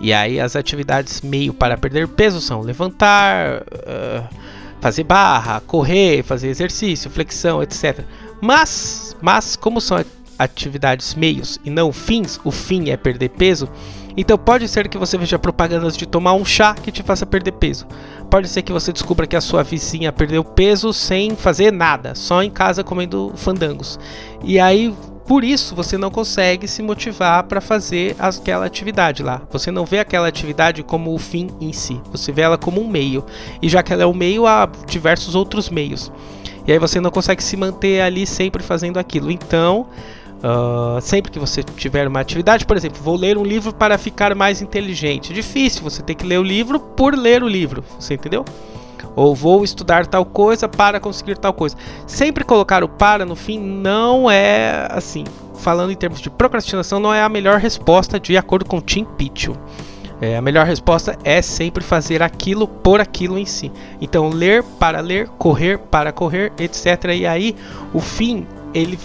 E 0.00 0.12
aí 0.12 0.38
as 0.40 0.56
atividades 0.56 1.20
meio 1.20 1.54
para 1.54 1.76
perder 1.76 2.06
peso 2.08 2.40
são 2.40 2.60
levantar, 2.60 3.62
uh, 3.62 4.28
fazer 4.80 5.04
barra, 5.04 5.60
correr, 5.60 6.22
fazer 6.22 6.48
exercício, 6.48 7.10
flexão, 7.10 7.62
etc. 7.62 8.00
Mas, 8.40 9.16
mas 9.20 9.56
como 9.56 9.80
são 9.80 10.04
atividades 10.38 11.14
meios 11.14 11.58
e 11.64 11.70
não 11.70 11.92
fins, 11.92 12.38
o 12.44 12.50
fim 12.50 12.90
é 12.90 12.96
perder 12.96 13.30
peso. 13.30 13.68
Então 14.16 14.38
pode 14.38 14.66
ser 14.68 14.88
que 14.88 14.96
você 14.96 15.18
veja 15.18 15.38
propagandas 15.38 15.96
de 15.96 16.06
tomar 16.06 16.32
um 16.32 16.44
chá 16.44 16.74
que 16.74 16.90
te 16.90 17.02
faça 17.02 17.26
perder 17.26 17.52
peso. 17.52 17.86
Pode 18.30 18.48
ser 18.48 18.62
que 18.62 18.72
você 18.72 18.92
descubra 18.92 19.26
que 19.26 19.36
a 19.36 19.40
sua 19.40 19.62
vizinha 19.62 20.12
perdeu 20.12 20.42
peso 20.42 20.92
sem 20.92 21.36
fazer 21.36 21.70
nada, 21.70 22.14
só 22.14 22.42
em 22.42 22.50
casa 22.50 22.82
comendo 22.82 23.32
fandangos. 23.36 23.98
E 24.42 24.58
aí 24.58 24.94
Por 25.26 25.42
isso 25.42 25.74
você 25.74 25.98
não 25.98 26.10
consegue 26.10 26.68
se 26.68 26.82
motivar 26.82 27.42
para 27.44 27.60
fazer 27.60 28.14
aquela 28.18 28.64
atividade 28.64 29.22
lá. 29.22 29.42
Você 29.50 29.70
não 29.72 29.84
vê 29.84 29.98
aquela 29.98 30.28
atividade 30.28 30.82
como 30.84 31.12
o 31.12 31.18
fim 31.18 31.48
em 31.60 31.72
si. 31.72 32.00
Você 32.12 32.30
vê 32.30 32.42
ela 32.42 32.56
como 32.56 32.80
um 32.80 32.88
meio. 32.88 33.24
E 33.60 33.68
já 33.68 33.82
que 33.82 33.92
ela 33.92 34.04
é 34.04 34.06
um 34.06 34.14
meio, 34.14 34.46
há 34.46 34.68
diversos 34.86 35.34
outros 35.34 35.68
meios. 35.68 36.12
E 36.66 36.72
aí 36.72 36.78
você 36.78 37.00
não 37.00 37.10
consegue 37.10 37.42
se 37.42 37.56
manter 37.56 38.00
ali 38.00 38.24
sempre 38.26 38.62
fazendo 38.62 38.98
aquilo. 38.98 39.30
Então, 39.30 39.88
uh, 40.38 41.00
sempre 41.00 41.32
que 41.32 41.38
você 41.40 41.62
tiver 41.62 42.06
uma 42.06 42.20
atividade, 42.20 42.64
por 42.64 42.76
exemplo, 42.76 43.02
vou 43.02 43.16
ler 43.16 43.36
um 43.36 43.44
livro 43.44 43.72
para 43.72 43.98
ficar 43.98 44.32
mais 44.34 44.62
inteligente. 44.62 45.32
Difícil, 45.32 45.82
você 45.82 46.02
tem 46.02 46.14
que 46.14 46.26
ler 46.26 46.38
o 46.38 46.42
livro 46.42 46.78
por 46.78 47.16
ler 47.16 47.42
o 47.42 47.48
livro. 47.48 47.84
Você 47.98 48.14
entendeu? 48.14 48.44
Ou 49.14 49.34
vou 49.34 49.64
estudar 49.64 50.06
tal 50.06 50.24
coisa 50.24 50.68
para 50.68 51.00
conseguir 51.00 51.38
tal 51.38 51.52
coisa. 51.52 51.76
Sempre 52.06 52.44
colocar 52.44 52.84
o 52.84 52.88
para 52.88 53.24
no 53.24 53.36
fim 53.36 53.58
não 53.58 54.30
é 54.30 54.86
assim. 54.90 55.24
Falando 55.58 55.90
em 55.90 55.96
termos 55.96 56.20
de 56.20 56.30
procrastinação, 56.30 57.00
não 57.00 57.12
é 57.12 57.22
a 57.22 57.28
melhor 57.28 57.58
resposta 57.58 58.20
de 58.20 58.36
acordo 58.36 58.64
com 58.64 58.80
Tim 58.80 59.04
Pitchell. 59.04 59.56
É, 60.20 60.36
a 60.36 60.40
melhor 60.40 60.66
resposta 60.66 61.18
é 61.24 61.42
sempre 61.42 61.84
fazer 61.84 62.22
aquilo 62.22 62.66
por 62.66 63.00
aquilo 63.00 63.38
em 63.38 63.44
si. 63.44 63.70
Então, 64.00 64.28
ler 64.30 64.62
para 64.62 65.00
ler, 65.00 65.28
correr 65.38 65.78
para 65.78 66.12
correr, 66.12 66.52
etc. 66.58 67.04
E 67.14 67.26
aí, 67.26 67.54
o 67.92 68.00
fim 68.00 68.46
ele 68.72 68.98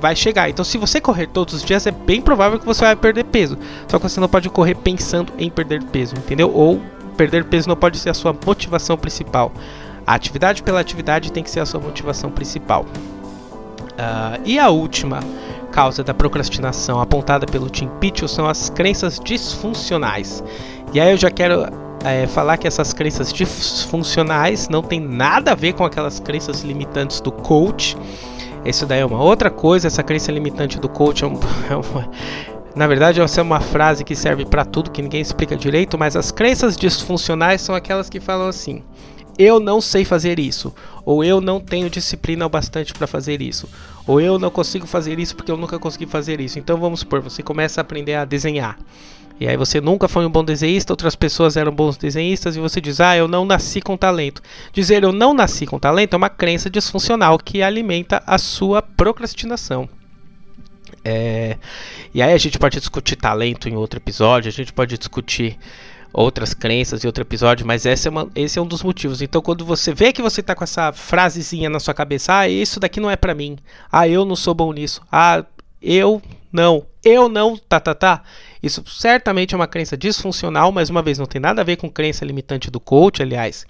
vai 0.00 0.14
chegar. 0.14 0.48
Então, 0.48 0.64
se 0.64 0.78
você 0.78 1.00
correr 1.00 1.26
todos 1.26 1.54
os 1.54 1.64
dias, 1.64 1.86
é 1.86 1.90
bem 1.90 2.20
provável 2.20 2.58
que 2.58 2.66
você 2.66 2.82
vai 2.84 2.96
perder 2.96 3.24
peso. 3.24 3.58
Só 3.86 3.98
que 3.98 4.08
você 4.08 4.20
não 4.20 4.28
pode 4.28 4.48
correr 4.50 4.74
pensando 4.74 5.32
em 5.38 5.50
perder 5.50 5.82
peso, 5.84 6.14
entendeu? 6.16 6.52
Ou 6.54 6.80
perder 7.18 7.44
peso 7.44 7.68
não 7.68 7.76
pode 7.76 7.98
ser 7.98 8.10
a 8.10 8.14
sua 8.14 8.32
motivação 8.32 8.96
principal. 8.96 9.50
A 10.06 10.14
atividade 10.14 10.62
pela 10.62 10.80
atividade 10.80 11.32
tem 11.32 11.42
que 11.42 11.50
ser 11.50 11.60
a 11.60 11.66
sua 11.66 11.80
motivação 11.80 12.30
principal. 12.30 12.82
Uh, 12.82 14.40
e 14.44 14.58
a 14.58 14.70
última 14.70 15.20
causa 15.72 16.04
da 16.04 16.14
procrastinação 16.14 17.00
apontada 17.00 17.44
pelo 17.44 17.68
Tim 17.68 17.88
Pitchell 18.00 18.28
são 18.28 18.48
as 18.48 18.70
crenças 18.70 19.20
disfuncionais. 19.22 20.42
E 20.94 21.00
aí 21.00 21.10
eu 21.10 21.16
já 21.16 21.30
quero 21.30 21.66
é, 22.04 22.26
falar 22.28 22.56
que 22.56 22.66
essas 22.66 22.92
crenças 22.92 23.32
disfuncionais 23.32 24.68
não 24.68 24.82
tem 24.82 25.00
nada 25.00 25.52
a 25.52 25.54
ver 25.54 25.72
com 25.74 25.84
aquelas 25.84 26.20
crenças 26.20 26.62
limitantes 26.62 27.20
do 27.20 27.32
coach. 27.32 27.96
Isso 28.64 28.86
daí 28.86 29.00
é 29.00 29.04
uma 29.04 29.22
outra 29.22 29.50
coisa. 29.50 29.88
Essa 29.88 30.02
crença 30.02 30.30
limitante 30.30 30.78
do 30.78 30.88
coach 30.88 31.24
é, 31.24 31.26
um, 31.26 31.34
é 31.68 31.76
uma, 31.76 32.08
na 32.74 32.86
verdade, 32.86 33.20
essa 33.20 33.40
é 33.40 33.42
uma 33.42 33.60
frase 33.60 34.04
que 34.04 34.14
serve 34.14 34.44
para 34.44 34.64
tudo, 34.64 34.90
que 34.90 35.02
ninguém 35.02 35.20
explica 35.20 35.56
direito, 35.56 35.98
mas 35.98 36.14
as 36.14 36.30
crenças 36.30 36.76
disfuncionais 36.76 37.60
são 37.60 37.74
aquelas 37.74 38.08
que 38.08 38.20
falam 38.20 38.48
assim: 38.48 38.82
eu 39.38 39.60
não 39.60 39.80
sei 39.80 40.04
fazer 40.04 40.38
isso, 40.38 40.74
ou 41.04 41.22
eu 41.22 41.40
não 41.40 41.60
tenho 41.60 41.88
disciplina 41.88 42.44
o 42.44 42.48
bastante 42.48 42.92
para 42.92 43.06
fazer 43.06 43.40
isso, 43.40 43.68
ou 44.06 44.20
eu 44.20 44.38
não 44.38 44.50
consigo 44.50 44.86
fazer 44.86 45.18
isso 45.20 45.36
porque 45.36 45.52
eu 45.52 45.56
nunca 45.56 45.78
consegui 45.78 46.06
fazer 46.06 46.40
isso. 46.40 46.58
Então 46.58 46.76
vamos 46.76 47.00
supor, 47.00 47.20
você 47.20 47.42
começa 47.42 47.80
a 47.80 47.82
aprender 47.82 48.14
a 48.14 48.24
desenhar. 48.24 48.76
E 49.40 49.46
aí 49.46 49.56
você 49.56 49.80
nunca 49.80 50.08
foi 50.08 50.26
um 50.26 50.30
bom 50.30 50.42
desenhista, 50.42 50.92
outras 50.92 51.14
pessoas 51.14 51.56
eram 51.56 51.70
bons 51.70 51.96
desenhistas 51.96 52.56
e 52.56 52.60
você 52.60 52.80
diz: 52.80 53.00
"Ah, 53.00 53.16
eu 53.16 53.28
não 53.28 53.44
nasci 53.44 53.80
com 53.80 53.96
talento". 53.96 54.42
Dizer 54.72 55.04
eu 55.04 55.12
não 55.12 55.32
nasci 55.32 55.64
com 55.64 55.78
talento 55.78 56.14
é 56.14 56.16
uma 56.16 56.28
crença 56.28 56.68
disfuncional 56.68 57.38
que 57.38 57.62
alimenta 57.62 58.20
a 58.26 58.38
sua 58.38 58.82
procrastinação. 58.82 59.88
É, 61.08 61.56
e 62.12 62.20
aí 62.20 62.34
a 62.34 62.38
gente 62.38 62.58
pode 62.58 62.78
discutir 62.78 63.16
talento 63.16 63.66
em 63.66 63.74
outro 63.74 63.98
episódio, 63.98 64.50
a 64.50 64.52
gente 64.52 64.74
pode 64.74 64.98
discutir 64.98 65.58
outras 66.12 66.52
crenças 66.52 67.02
em 67.02 67.06
outro 67.06 67.22
episódio, 67.22 67.66
mas 67.66 67.86
esse 67.86 68.08
é, 68.08 68.10
uma, 68.10 68.28
esse 68.34 68.58
é 68.58 68.62
um 68.62 68.66
dos 68.66 68.82
motivos. 68.82 69.22
Então, 69.22 69.40
quando 69.40 69.64
você 69.64 69.94
vê 69.94 70.12
que 70.12 70.20
você 70.20 70.42
tá 70.42 70.54
com 70.54 70.64
essa 70.64 70.92
frasezinha 70.92 71.70
na 71.70 71.80
sua 71.80 71.94
cabeça, 71.94 72.40
ah, 72.40 72.48
isso 72.48 72.78
daqui 72.78 73.00
não 73.00 73.10
é 73.10 73.16
para 73.16 73.34
mim, 73.34 73.56
ah, 73.90 74.06
eu 74.06 74.26
não 74.26 74.36
sou 74.36 74.52
bom 74.52 74.70
nisso, 74.70 75.00
ah, 75.10 75.42
eu 75.80 76.20
não, 76.52 76.84
eu 77.02 77.26
não, 77.26 77.56
tá, 77.56 77.80
tá, 77.80 77.94
tá. 77.94 78.22
Isso 78.62 78.84
certamente 78.86 79.54
é 79.54 79.56
uma 79.56 79.66
crença 79.66 79.96
disfuncional, 79.96 80.70
mas 80.70 80.90
uma 80.90 81.02
vez 81.02 81.18
não 81.18 81.26
tem 81.26 81.40
nada 81.40 81.62
a 81.62 81.64
ver 81.64 81.76
com 81.76 81.88
crença 81.88 82.22
limitante 82.22 82.70
do 82.70 82.80
coach, 82.80 83.22
aliás. 83.22 83.64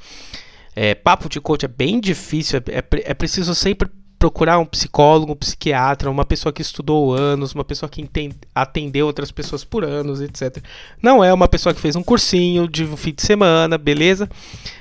É, 0.75 0.92
papo 0.95 1.28
de 1.28 1.40
coach 1.40 1.64
é 1.64 1.68
bem 1.68 2.00
difícil, 2.00 2.59
é, 2.66 2.78
é, 2.78 3.11
é 3.11 3.14
preciso 3.14 3.54
sempre 3.54 3.88
procurar 4.18 4.58
um 4.58 4.66
psicólogo, 4.66 5.32
um 5.32 5.37
psiquiatra, 5.37 6.10
uma 6.10 6.25
pessoa 6.25 6.52
que 6.52 6.60
estudou 6.60 7.14
anos, 7.14 7.54
uma 7.54 7.64
pessoa 7.64 7.88
que 7.88 8.08
atendeu 8.54 9.06
outras 9.06 9.30
pessoas 9.30 9.64
por 9.64 9.84
anos, 9.84 10.20
etc. 10.20 10.62
Não 11.00 11.22
é 11.22 11.32
uma 11.32 11.46
pessoa 11.46 11.75
que 11.75 11.80
fez 11.80 11.94
um 11.94 12.02
cursinho 12.02 12.66
de 12.66 12.84
um 12.84 12.96
fim 12.96 13.14
de 13.14 13.22
semana, 13.22 13.78
beleza? 13.78 14.28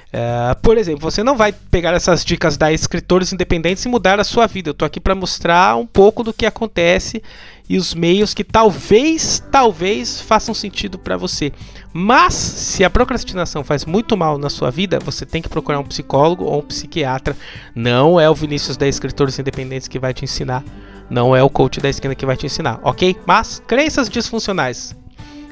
Uh, 0.07 0.55
por 0.61 0.77
exemplo, 0.77 1.01
você 1.01 1.21
não 1.21 1.35
vai 1.35 1.51
pegar 1.51 1.93
essas 1.93 2.23
dicas 2.23 2.55
da 2.55 2.71
escritores 2.71 3.33
independentes 3.33 3.83
e 3.83 3.89
mudar 3.89 4.19
a 4.19 4.23
sua 4.23 4.47
vida. 4.47 4.69
Eu 4.69 4.71
estou 4.71 4.85
aqui 4.85 4.99
para 4.99 5.13
mostrar 5.13 5.75
um 5.75 5.85
pouco 5.85 6.23
do 6.23 6.33
que 6.33 6.45
acontece 6.45 7.21
e 7.69 7.77
os 7.77 7.93
meios 7.93 8.33
que 8.33 8.43
talvez, 8.43 9.43
talvez 9.51 10.21
façam 10.21 10.53
sentido 10.53 10.97
para 10.97 11.17
você. 11.17 11.51
Mas 11.91 12.33
se 12.33 12.85
a 12.85 12.89
procrastinação 12.89 13.63
faz 13.63 13.83
muito 13.83 14.15
mal 14.15 14.37
na 14.37 14.49
sua 14.49 14.71
vida, 14.71 14.99
você 14.99 15.25
tem 15.25 15.41
que 15.41 15.49
procurar 15.49 15.79
um 15.79 15.83
psicólogo 15.83 16.45
ou 16.45 16.59
um 16.59 16.65
psiquiatra. 16.65 17.35
Não 17.75 18.19
é 18.19 18.29
o 18.29 18.35
Vinícius 18.35 18.77
da 18.77 18.87
Escritores 18.87 19.37
Independentes 19.37 19.89
que 19.89 19.99
vai 19.99 20.13
te 20.13 20.23
ensinar. 20.23 20.63
Não 21.09 21.35
é 21.35 21.43
o 21.43 21.49
coach 21.49 21.81
da 21.81 21.89
esquina 21.89 22.15
que 22.15 22.25
vai 22.25 22.37
te 22.37 22.45
ensinar, 22.45 22.79
ok? 22.83 23.15
Mas 23.25 23.61
crenças 23.65 24.09
disfuncionais. 24.09 24.95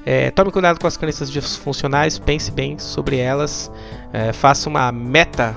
É, 0.05 0.29
tome 0.29 0.51
cuidado 0.51 0.79
com 0.79 0.85
as 0.85 0.95
crenças 0.97 1.31
disfuncionais, 1.31 2.19
pense 2.19 2.51
bem 2.51 2.77
sobre 2.77 3.17
elas, 3.17 3.71
é, 4.15 4.31
faça 4.31 4.69
uma 4.69 4.93
meta 4.93 5.53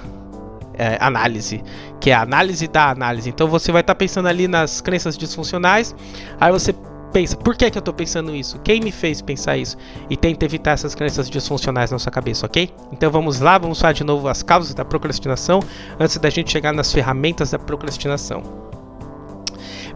é, 0.74 0.98
análise, 1.00 1.62
que 2.00 2.10
é 2.10 2.14
a 2.14 2.22
análise 2.22 2.66
da 2.66 2.90
análise. 2.90 3.30
Então 3.30 3.46
você 3.46 3.70
vai 3.70 3.82
estar 3.82 3.94
tá 3.94 3.98
pensando 3.98 4.26
ali 4.26 4.48
nas 4.48 4.80
crenças 4.80 5.16
disfuncionais, 5.16 5.94
aí 6.40 6.50
você 6.50 6.74
pensa, 7.12 7.36
por 7.36 7.56
que, 7.56 7.70
que 7.70 7.78
eu 7.78 7.80
estou 7.80 7.94
pensando 7.94 8.34
isso? 8.34 8.58
Quem 8.58 8.80
me 8.80 8.90
fez 8.90 9.22
pensar 9.22 9.56
isso? 9.56 9.76
E 10.10 10.16
tenta 10.16 10.44
evitar 10.44 10.72
essas 10.72 10.92
crenças 10.92 11.30
disfuncionais 11.30 11.92
na 11.92 12.00
sua 12.00 12.10
cabeça, 12.10 12.46
ok? 12.46 12.68
Então 12.92 13.12
vamos 13.12 13.38
lá, 13.38 13.58
vamos 13.58 13.80
falar 13.80 13.92
de 13.92 14.02
novo 14.02 14.26
as 14.26 14.42
causas 14.42 14.74
da 14.74 14.84
procrastinação 14.84 15.60
antes 15.98 16.18
da 16.18 16.28
gente 16.28 16.50
chegar 16.50 16.72
nas 16.72 16.92
ferramentas 16.92 17.52
da 17.52 17.60
procrastinação. 17.60 18.67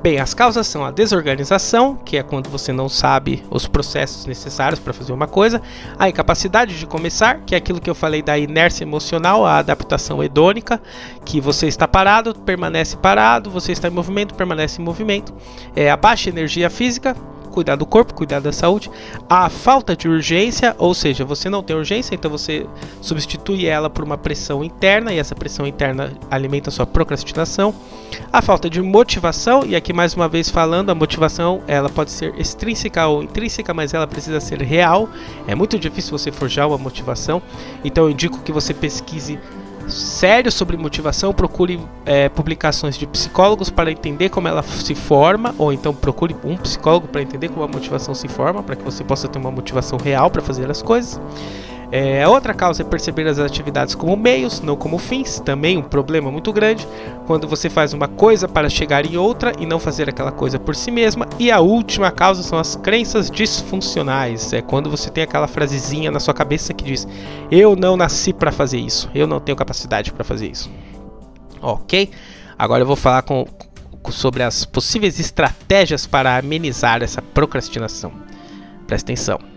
Bem, 0.03 0.19
as 0.19 0.35
causas 0.35 0.67
são 0.67 0.85
a 0.85 0.91
desorganização, 0.91 1.95
que 1.95 2.17
é 2.17 2.25
quando 2.25 2.51
você 2.51 2.73
não 2.73 2.89
sabe 2.89 3.41
os 3.49 3.69
processos 3.69 4.27
necessários 4.27 4.81
para 4.81 4.93
fazer 4.93 5.13
uma 5.13 5.29
coisa, 5.29 5.63
a 5.97 6.09
incapacidade 6.09 6.77
de 6.77 6.87
começar, 6.87 7.43
que 7.47 7.55
é 7.55 7.59
aquilo 7.59 7.81
que 7.81 7.89
eu 7.89 7.95
falei 7.95 8.21
da 8.21 8.37
inércia 8.37 8.83
emocional, 8.83 9.47
a 9.47 9.59
adaptação 9.59 10.21
hedônica, 10.21 10.83
que 11.25 11.41
você 11.41 11.69
está 11.69 11.87
parado, 11.87 12.35
permanece 12.35 12.97
parado, 12.97 13.49
você 13.49 13.71
está 13.71 13.87
em 13.87 13.93
movimento, 13.93 14.35
permanece 14.35 14.83
em 14.83 14.85
movimento, 14.85 15.33
é 15.77 15.89
a 15.89 15.97
baixa 15.97 16.29
energia 16.29 16.69
física, 16.69 17.17
cuidar 17.53 17.77
do 17.77 17.87
corpo, 17.87 18.15
cuidar 18.15 18.41
da 18.41 18.53
saúde. 18.53 18.91
A 19.29 19.49
falta 19.49 19.95
de 19.95 20.09
urgência, 20.09 20.75
ou 20.79 20.95
seja, 20.95 21.25
você 21.25 21.49
não 21.49 21.63
tem 21.63 21.77
urgência, 21.77 22.15
então 22.15 22.31
você 22.31 22.67
substitui 23.01 23.67
ela 23.67 23.89
por 23.89 24.03
uma 24.03 24.19
pressão 24.19 24.65
interna 24.65 25.13
e 25.13 25.19
essa 25.19 25.35
pressão 25.35 25.67
interna 25.67 26.13
alimenta 26.31 26.71
sua 26.71 26.87
procrastinação. 26.87 27.75
A 28.33 28.43
falta 28.43 28.69
de 28.69 28.81
motivação, 28.83 29.65
e 29.65 29.77
aqui 29.77 29.93
mais 29.93 30.15
uma 30.15 30.29
vez 30.29 30.49
falando, 30.49 30.91
a 30.91 30.95
motivação 30.95 31.63
ela 31.67 31.89
pode 31.89 32.11
ser 32.11 32.35
extrínseca 32.39 33.07
ou 33.07 33.23
intrínseca, 33.23 33.73
mas 33.73 33.95
ela 33.95 34.07
precisa 34.07 34.41
ser 34.41 34.61
real. 34.63 35.09
É 35.47 35.55
muito 35.55 35.79
difícil 35.79 36.17
você 36.17 36.33
forjar 36.33 36.67
uma 36.69 36.79
motivação, 36.79 37.43
então 37.85 38.05
eu 38.05 38.11
indico 38.11 38.41
que 38.41 38.53
você 38.53 38.75
pesquise 38.75 39.39
sério 39.93 40.51
sobre 40.51 40.77
motivação, 40.77 41.33
procure 41.33 41.81
é, 42.05 42.29
publicações 42.29 42.97
de 42.97 43.07
psicólogos 43.07 43.71
para 43.71 43.91
entender 43.91 44.29
como 44.29 44.49
ela 44.49 44.63
se 44.63 44.95
forma, 44.95 45.55
ou 45.59 45.73
então 45.73 45.95
procure 45.95 46.35
um 46.45 46.57
psicólogo 46.57 47.07
para 47.07 47.23
entender 47.23 47.49
como 47.49 47.63
a 47.63 47.69
motivação 47.69 48.15
se 48.15 48.29
forma, 48.29 48.63
para 48.63 48.75
que 48.75 48.83
você 48.83 49.05
possa 49.05 49.29
ter 49.29 49.39
uma 49.39 49.51
motivação 49.51 49.99
real 49.99 50.31
para 50.31 50.43
fazer 50.43 50.71
as 50.71 50.83
coisas. 50.83 51.21
É, 51.93 52.27
outra 52.27 52.55
causa 52.55 52.81
é 52.81 52.87
perceber 52.87 53.29
as 53.29 53.39
atividades 53.39 53.95
como 53.95 54.17
meios, 54.17 54.63
não 54.63 54.75
como 54.75 54.97
fins, 54.97 55.39
também 55.39 55.77
um 55.77 55.83
problema 55.83 56.33
muito 56.33 56.51
grande, 56.51 56.89
quando 57.27 57.47
você 57.47 57.69
faz 57.69 57.93
uma 57.93 58.09
coisa 58.09 58.49
para 58.49 58.71
chegar 58.71 59.05
em 59.05 59.19
outra 59.19 59.53
e 59.59 59.67
não 59.67 59.79
fazer 59.79 60.09
aquela 60.09 60.33
coisa 60.33 60.59
por 60.59 60.75
si 60.75 60.91
mesma. 60.91 61.29
E 61.39 61.51
a 61.51 61.61
última 61.61 62.11
causa 62.11 62.43
são 62.43 62.59
as 62.59 62.77
crenças 62.77 63.31
disfuncionais, 63.31 64.55
é 64.55 64.63
quando 64.63 64.89
você 64.89 65.11
tem 65.11 65.23
aquela 65.23 65.47
frasezinha 65.47 66.11
na 66.11 66.19
sua 66.19 66.33
cabeça 66.33 66.73
que 66.73 66.83
diz: 66.83 67.07
Eu 67.51 67.77
não 67.77 67.95
nasci 67.95 68.33
para 68.33 68.51
fazer 68.51 68.79
isso, 68.79 69.11
eu 69.15 69.27
não 69.27 69.39
tenho 69.39 69.55
capacidade 69.55 70.15
para 70.15 70.25
fazer 70.25 70.47
isso. 70.51 70.71
Ok? 71.61 72.11
Agora 72.59 72.83
eu 72.83 72.87
vou 72.87 72.97
falar 72.97 73.21
com, 73.21 73.47
sobre 74.11 74.43
as 74.43 74.65
possíveis 74.65 75.21
estratégias 75.21 76.07
para 76.07 76.39
amenizar 76.39 77.03
essa 77.03 77.21
procrastinação. 77.21 78.13
Presta 78.87 79.13
atenção 79.13 79.52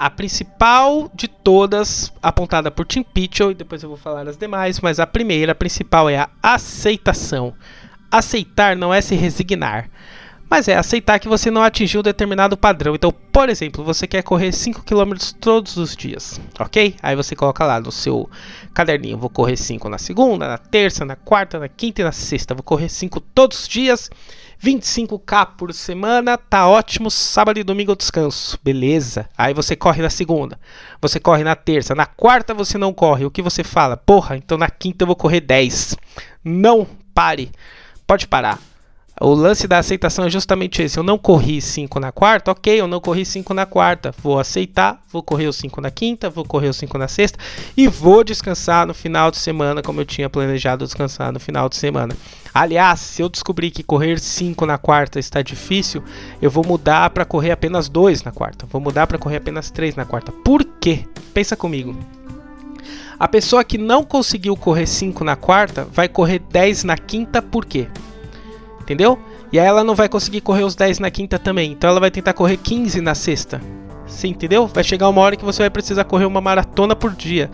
a 0.00 0.08
principal 0.08 1.10
de 1.14 1.28
todas, 1.28 2.10
apontada 2.22 2.70
por 2.70 2.86
Tim 2.86 3.02
Pitchell, 3.02 3.50
e 3.50 3.54
depois 3.54 3.82
eu 3.82 3.88
vou 3.90 3.98
falar 3.98 4.26
as 4.26 4.38
demais, 4.38 4.80
mas 4.80 4.98
a 4.98 5.06
primeira, 5.06 5.52
a 5.52 5.54
principal, 5.54 6.08
é 6.08 6.16
a 6.16 6.30
aceitação. 6.42 7.52
Aceitar 8.10 8.74
não 8.74 8.94
é 8.94 9.02
se 9.02 9.14
resignar, 9.14 9.90
Mas 10.48 10.68
é 10.68 10.74
aceitar 10.74 11.20
que 11.20 11.28
você 11.28 11.50
não 11.50 11.62
atingiu 11.62 12.00
um 12.00 12.02
determinado 12.02 12.56
padrão. 12.56 12.94
Então, 12.94 13.12
por 13.12 13.50
exemplo, 13.50 13.84
você 13.84 14.06
quer 14.06 14.22
correr 14.22 14.52
5 14.52 14.82
km 14.84 15.12
todos 15.38 15.76
os 15.76 15.94
dias, 15.94 16.40
ok? 16.58 16.96
Aí 17.02 17.14
você 17.14 17.36
coloca 17.36 17.64
lá 17.66 17.78
no 17.78 17.92
seu 17.92 18.28
caderninho: 18.72 19.18
vou 19.18 19.28
correr 19.28 19.58
5 19.58 19.86
na 19.90 19.98
segunda, 19.98 20.48
na 20.48 20.56
terça, 20.56 21.04
na 21.04 21.14
quarta, 21.14 21.58
na 21.58 21.68
quinta 21.68 22.00
e 22.00 22.04
na 22.04 22.10
sexta. 22.10 22.54
Vou 22.54 22.64
correr 22.64 22.88
5 22.88 23.20
todos 23.20 23.60
os 23.60 23.68
dias. 23.68 24.10
25k 24.62 25.56
por 25.56 25.72
semana, 25.72 26.36
tá 26.36 26.68
ótimo. 26.68 27.10
Sábado 27.10 27.58
e 27.58 27.64
domingo 27.64 27.92
eu 27.92 27.96
descanso, 27.96 28.58
beleza. 28.62 29.28
Aí 29.36 29.54
você 29.54 29.74
corre 29.74 30.02
na 30.02 30.10
segunda, 30.10 30.58
você 31.00 31.18
corre 31.18 31.42
na 31.42 31.56
terça, 31.56 31.94
na 31.94 32.06
quarta 32.06 32.52
você 32.52 32.76
não 32.76 32.92
corre. 32.92 33.24
O 33.24 33.30
que 33.30 33.42
você 33.42 33.64
fala? 33.64 33.96
Porra, 33.96 34.36
então 34.36 34.58
na 34.58 34.68
quinta 34.68 35.02
eu 35.02 35.06
vou 35.06 35.16
correr 35.16 35.40
10. 35.40 35.96
Não 36.44 36.86
pare, 37.14 37.50
pode 38.06 38.26
parar. 38.28 38.69
O 39.22 39.34
lance 39.34 39.68
da 39.68 39.76
aceitação 39.76 40.24
é 40.24 40.30
justamente 40.30 40.80
esse. 40.80 40.98
Eu 40.98 41.02
não 41.02 41.18
corri 41.18 41.60
5 41.60 42.00
na 42.00 42.10
quarta, 42.10 42.52
ok, 42.52 42.80
eu 42.80 42.86
não 42.86 42.98
corri 43.02 43.26
5 43.26 43.52
na 43.52 43.66
quarta. 43.66 44.14
Vou 44.22 44.40
aceitar, 44.40 44.98
vou 45.12 45.22
correr 45.22 45.46
os 45.46 45.56
5 45.56 45.78
na 45.78 45.90
quinta, 45.90 46.30
vou 46.30 46.42
correr 46.42 46.68
os 46.68 46.78
5 46.78 46.96
na 46.96 47.06
sexta 47.06 47.38
e 47.76 47.86
vou 47.86 48.24
descansar 48.24 48.86
no 48.86 48.94
final 48.94 49.30
de 49.30 49.36
semana, 49.36 49.82
como 49.82 50.00
eu 50.00 50.06
tinha 50.06 50.30
planejado 50.30 50.86
descansar 50.86 51.30
no 51.32 51.38
final 51.38 51.68
de 51.68 51.76
semana. 51.76 52.16
Aliás, 52.54 52.98
se 53.00 53.20
eu 53.20 53.28
descobrir 53.28 53.70
que 53.70 53.82
correr 53.82 54.18
5 54.18 54.64
na 54.64 54.78
quarta 54.78 55.18
está 55.18 55.42
difícil, 55.42 56.02
eu 56.40 56.50
vou 56.50 56.64
mudar 56.64 57.10
para 57.10 57.26
correr 57.26 57.50
apenas 57.50 57.90
2 57.90 58.22
na 58.22 58.32
quarta. 58.32 58.64
Vou 58.70 58.80
mudar 58.80 59.06
para 59.06 59.18
correr 59.18 59.36
apenas 59.36 59.70
3 59.70 59.96
na 59.96 60.06
quarta. 60.06 60.32
Por 60.32 60.64
quê? 60.64 61.04
Pensa 61.34 61.54
comigo. 61.54 61.94
A 63.18 63.28
pessoa 63.28 63.62
que 63.62 63.76
não 63.76 64.02
conseguiu 64.02 64.56
correr 64.56 64.86
5 64.86 65.22
na 65.22 65.36
quarta 65.36 65.86
vai 65.92 66.08
correr 66.08 66.38
10 66.38 66.84
na 66.84 66.96
quinta, 66.96 67.42
por 67.42 67.66
quê? 67.66 67.86
Entendeu? 68.80 69.18
E 69.52 69.58
aí 69.58 69.66
ela 69.66 69.84
não 69.84 69.94
vai 69.94 70.08
conseguir 70.08 70.40
correr 70.40 70.64
os 70.64 70.74
10 70.74 70.98
na 70.98 71.10
quinta 71.10 71.38
também, 71.38 71.72
então 71.72 71.90
ela 71.90 72.00
vai 72.00 72.10
tentar 72.10 72.32
correr 72.32 72.56
15 72.56 73.00
na 73.00 73.14
sexta. 73.14 73.60
Você 74.10 74.26
entendeu? 74.26 74.66
Vai 74.66 74.82
chegar 74.82 75.08
uma 75.08 75.20
hora 75.20 75.36
que 75.36 75.44
você 75.44 75.62
vai 75.62 75.70
precisar 75.70 76.04
correr 76.04 76.24
uma 76.24 76.40
maratona 76.40 76.96
por 76.96 77.12
dia. 77.12 77.48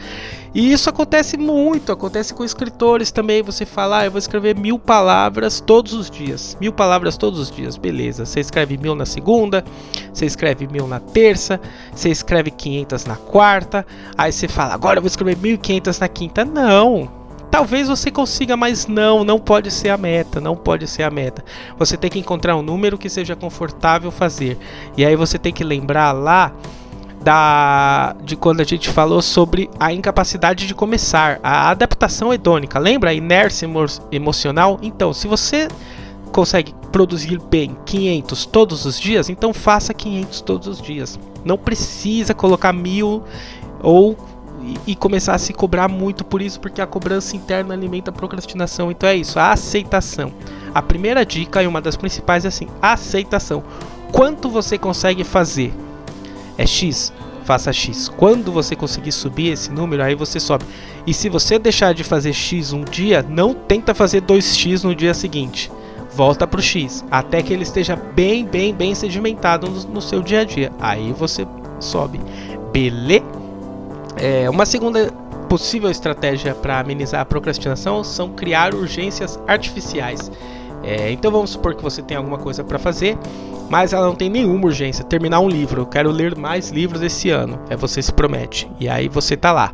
E 0.55 0.73
isso 0.73 0.89
acontece 0.89 1.37
muito, 1.37 1.93
acontece 1.93 2.33
com 2.33 2.43
escritores 2.43 3.11
também. 3.11 3.43
Você 3.43 3.67
fala, 3.67 3.99
ah, 3.99 4.05
eu 4.07 4.11
vou 4.11 4.19
escrever 4.19 4.57
mil 4.57 4.79
palavras 4.79 5.61
todos 5.61 5.93
os 5.93 6.11
dias. 6.11 6.57
Mil 6.59 6.73
palavras 6.73 7.19
todos 7.19 7.39
os 7.39 7.51
dias, 7.51 7.77
beleza. 7.77 8.25
Você 8.25 8.41
escreve 8.41 8.79
mil 8.79 8.95
na 8.95 9.05
segunda, 9.05 9.63
você 10.13 10.25
escreve 10.25 10.67
mil 10.67 10.89
na 10.89 10.99
terça, 10.99 11.61
você 11.93 12.09
escreve 12.09 12.51
500 12.51 13.05
na 13.05 13.17
quarta. 13.17 13.87
Aí 14.17 14.33
você 14.33 14.49
fala, 14.49 14.73
agora 14.73 14.99
eu 14.99 15.03
vou 15.03 15.09
escrever 15.09 15.37
1500 15.37 15.99
na 15.99 16.09
quinta. 16.09 16.43
Não, 16.43 17.26
Talvez 17.51 17.89
você 17.89 18.11
consiga, 18.11 18.57
mas 18.57 18.87
não, 18.87 19.25
não 19.25 19.39
pode 19.39 19.71
ser 19.71 19.91
a 19.91 19.97
meta, 19.97 20.41
não 20.41 20.57
pode 20.57 20.87
ser 20.87 21.05
a 21.05 21.11
meta. 21.11 21.45
Você 21.79 21.97
tem 21.97 22.11
que 22.11 22.19
encontrar 22.19 22.57
um 22.57 22.63
número 22.63 22.99
que 22.99 23.09
seja 23.09 23.35
confortável 23.35 24.11
fazer. 24.11 24.59
E 24.97 25.05
aí 25.05 25.17
você 25.17 25.39
tem 25.39 25.53
que 25.53 25.65
lembrar 25.65 26.13
lá 26.13 26.53
da 27.23 28.15
de 28.23 28.37
quando 28.37 28.61
a 28.61 28.65
gente 28.65 28.89
falou 28.89 29.21
sobre 29.21 29.69
a 29.81 29.93
incapacidade 29.93 30.67
de 30.67 30.75
começar, 30.75 31.41
a 31.43 31.71
adaptação 31.71 32.33
hedônica. 32.33 32.79
Lembra 32.79 33.11
a 33.11 33.15
inércia 33.15 33.65
emo 33.65 33.85
emocional? 34.13 34.79
Então, 34.83 35.13
se 35.13 35.27
você 35.27 35.69
consegue 36.31 36.75
produzir 36.93 37.41
bem 37.51 37.77
500 37.85 38.47
todos 38.47 38.85
os 38.85 39.01
dias, 39.01 39.29
então 39.29 39.53
faça 39.53 39.93
500 39.95 40.41
todos 40.41 40.69
os 40.69 40.81
dias. 40.81 41.19
Não 41.45 41.57
precisa 41.57 42.35
colocar 42.35 42.73
mil 42.73 43.23
ou 43.83 44.17
e, 44.87 44.97
começar 44.97 45.35
a 45.35 45.39
se 45.39 45.53
cobrar 45.53 45.89
muito 45.89 46.25
por 46.25 46.43
isso, 46.43 46.59
porque 46.59 46.81
a 46.81 46.87
cobrança 46.87 47.37
interna 47.37 47.75
alimenta 47.75 48.11
a 48.11 48.13
procrastinação. 48.13 48.91
Então 48.91 49.09
é 49.09 49.15
isso, 49.15 49.39
a 49.39 49.53
aceitação. 49.53 50.33
A 50.75 50.83
primeira 50.83 51.25
dica 51.25 51.63
e 51.63 51.67
uma 51.67 51.81
das 51.81 51.97
principais 51.97 52.45
é 52.45 52.49
assim: 52.49 52.69
aceitação. 52.83 53.63
Quanto 54.13 54.49
você 54.49 54.77
consegue 54.79 55.25
fazer? 55.25 55.73
É 56.59 56.67
X? 56.67 57.13
Faça 57.45 57.73
X. 57.73 58.09
Quando 58.09 58.51
você 58.51 58.75
conseguir 58.75 59.13
subir 59.13 59.53
esse 59.53 59.71
número, 59.71 60.03
aí 60.03 60.15
você 60.15 60.41
sobe. 60.41 60.65
E 61.07 61.15
se 61.15 61.29
você 61.29 61.59
deixar 61.59 61.95
de 61.95 62.03
fazer 62.03 62.33
X 62.33 62.73
um 62.73 62.83
dia, 62.83 63.25
não 63.29 63.55
tenta 63.55 63.95
fazer 63.95 64.23
2X 64.23 64.83
no 64.83 64.95
dia 64.95 65.15
seguinte. 65.15 65.71
Volta 66.13 66.47
para 66.47 66.59
o 66.59 66.63
X, 66.63 67.05
até 67.11 67.43
que 67.43 67.53
ele 67.53 67.63
esteja 67.63 67.95
bem, 67.95 68.45
bem, 68.45 68.75
bem 68.75 68.95
sedimentado 68.95 69.69
no, 69.69 69.81
no 69.85 70.01
seu 70.01 70.23
dia 70.23 70.41
a 70.41 70.45
dia. 70.45 70.73
Aí 70.81 71.13
você 71.13 71.47
sobe. 71.79 72.21
Beleza? 72.73 73.46
É, 74.17 74.49
uma 74.49 74.65
segunda 74.65 75.13
possível 75.49 75.91
estratégia 75.91 76.55
para 76.55 76.81
amenizar 76.81 77.21
a 77.21 77.25
procrastinação 77.25 78.03
são 78.03 78.33
criar 78.33 78.75
urgências 78.75 79.39
artificiais. 79.47 80.31
É, 80.83 81.11
então 81.11 81.31
vamos 81.31 81.51
supor 81.51 81.75
que 81.75 81.83
você 81.83 82.01
tem 82.03 82.17
alguma 82.17 82.39
coisa 82.39 82.63
para 82.65 82.79
fazer, 82.79 83.19
mas 83.69 83.93
ela 83.93 84.07
não 84.07 84.15
tem 84.15 84.31
nenhuma 84.31 84.67
urgência. 84.67 85.05
Terminar 85.05 85.41
um 85.41 85.49
livro, 85.49 85.83
eu 85.83 85.87
quero 85.87 86.11
ler 86.11 86.37
mais 86.37 86.71
livros 86.71 87.03
esse 87.03 87.31
ano. 87.31 87.59
É 87.69 87.77
você 87.77 88.01
se 88.01 88.13
promete 88.13 88.71
e 88.81 88.89
aí 88.89 89.09
você 89.09 89.37
tá 89.37 89.53
lá. 89.53 89.73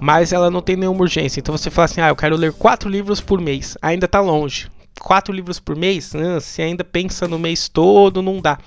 Mas 0.00 0.32
ela 0.32 0.50
não 0.50 0.60
tem 0.60 0.76
nenhuma 0.76 1.02
urgência. 1.02 1.38
Então 1.40 1.56
você 1.56 1.70
fala 1.70 1.84
assim: 1.84 2.00
ah, 2.00 2.08
eu 2.08 2.16
quero 2.16 2.36
ler 2.36 2.52
quatro 2.52 2.88
livros 2.88 3.20
por 3.20 3.40
mês. 3.40 3.76
Ainda 3.80 4.08
tá 4.08 4.20
longe. 4.20 4.68
Quatro 5.00 5.32
livros 5.34 5.60
por 5.60 5.76
mês? 5.76 6.12
Se 6.40 6.62
ainda 6.62 6.82
pensa 6.82 7.28
no 7.28 7.38
mês 7.38 7.68
todo, 7.68 8.22
não 8.22 8.40
dá. 8.40 8.58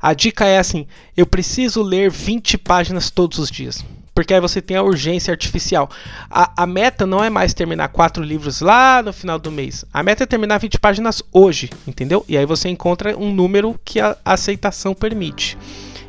A 0.00 0.14
dica 0.14 0.44
é 0.44 0.58
assim: 0.58 0.86
eu 1.16 1.26
preciso 1.26 1.82
ler 1.82 2.10
20 2.10 2.58
páginas 2.58 3.10
todos 3.10 3.38
os 3.38 3.50
dias 3.50 3.84
porque 4.14 4.34
aí 4.34 4.40
você 4.40 4.60
tem 4.60 4.76
a 4.76 4.82
urgência 4.82 5.32
artificial. 5.32 5.88
A, 6.30 6.62
a, 6.62 6.66
meta 6.66 7.06
não 7.06 7.22
é 7.22 7.30
mais 7.30 7.54
terminar 7.54 7.88
quatro 7.88 8.22
livros 8.22 8.60
lá 8.60 9.02
no 9.02 9.12
final 9.12 9.38
do 9.38 9.50
mês. 9.50 9.84
A 9.92 10.02
meta 10.02 10.24
é 10.24 10.26
terminar 10.26 10.58
20 10.58 10.78
páginas 10.78 11.22
hoje, 11.32 11.70
entendeu? 11.86 12.24
E 12.28 12.36
aí 12.36 12.46
você 12.46 12.68
encontra 12.68 13.16
um 13.16 13.32
número 13.32 13.78
que 13.84 14.00
a 14.00 14.16
aceitação 14.24 14.94
permite. 14.94 15.56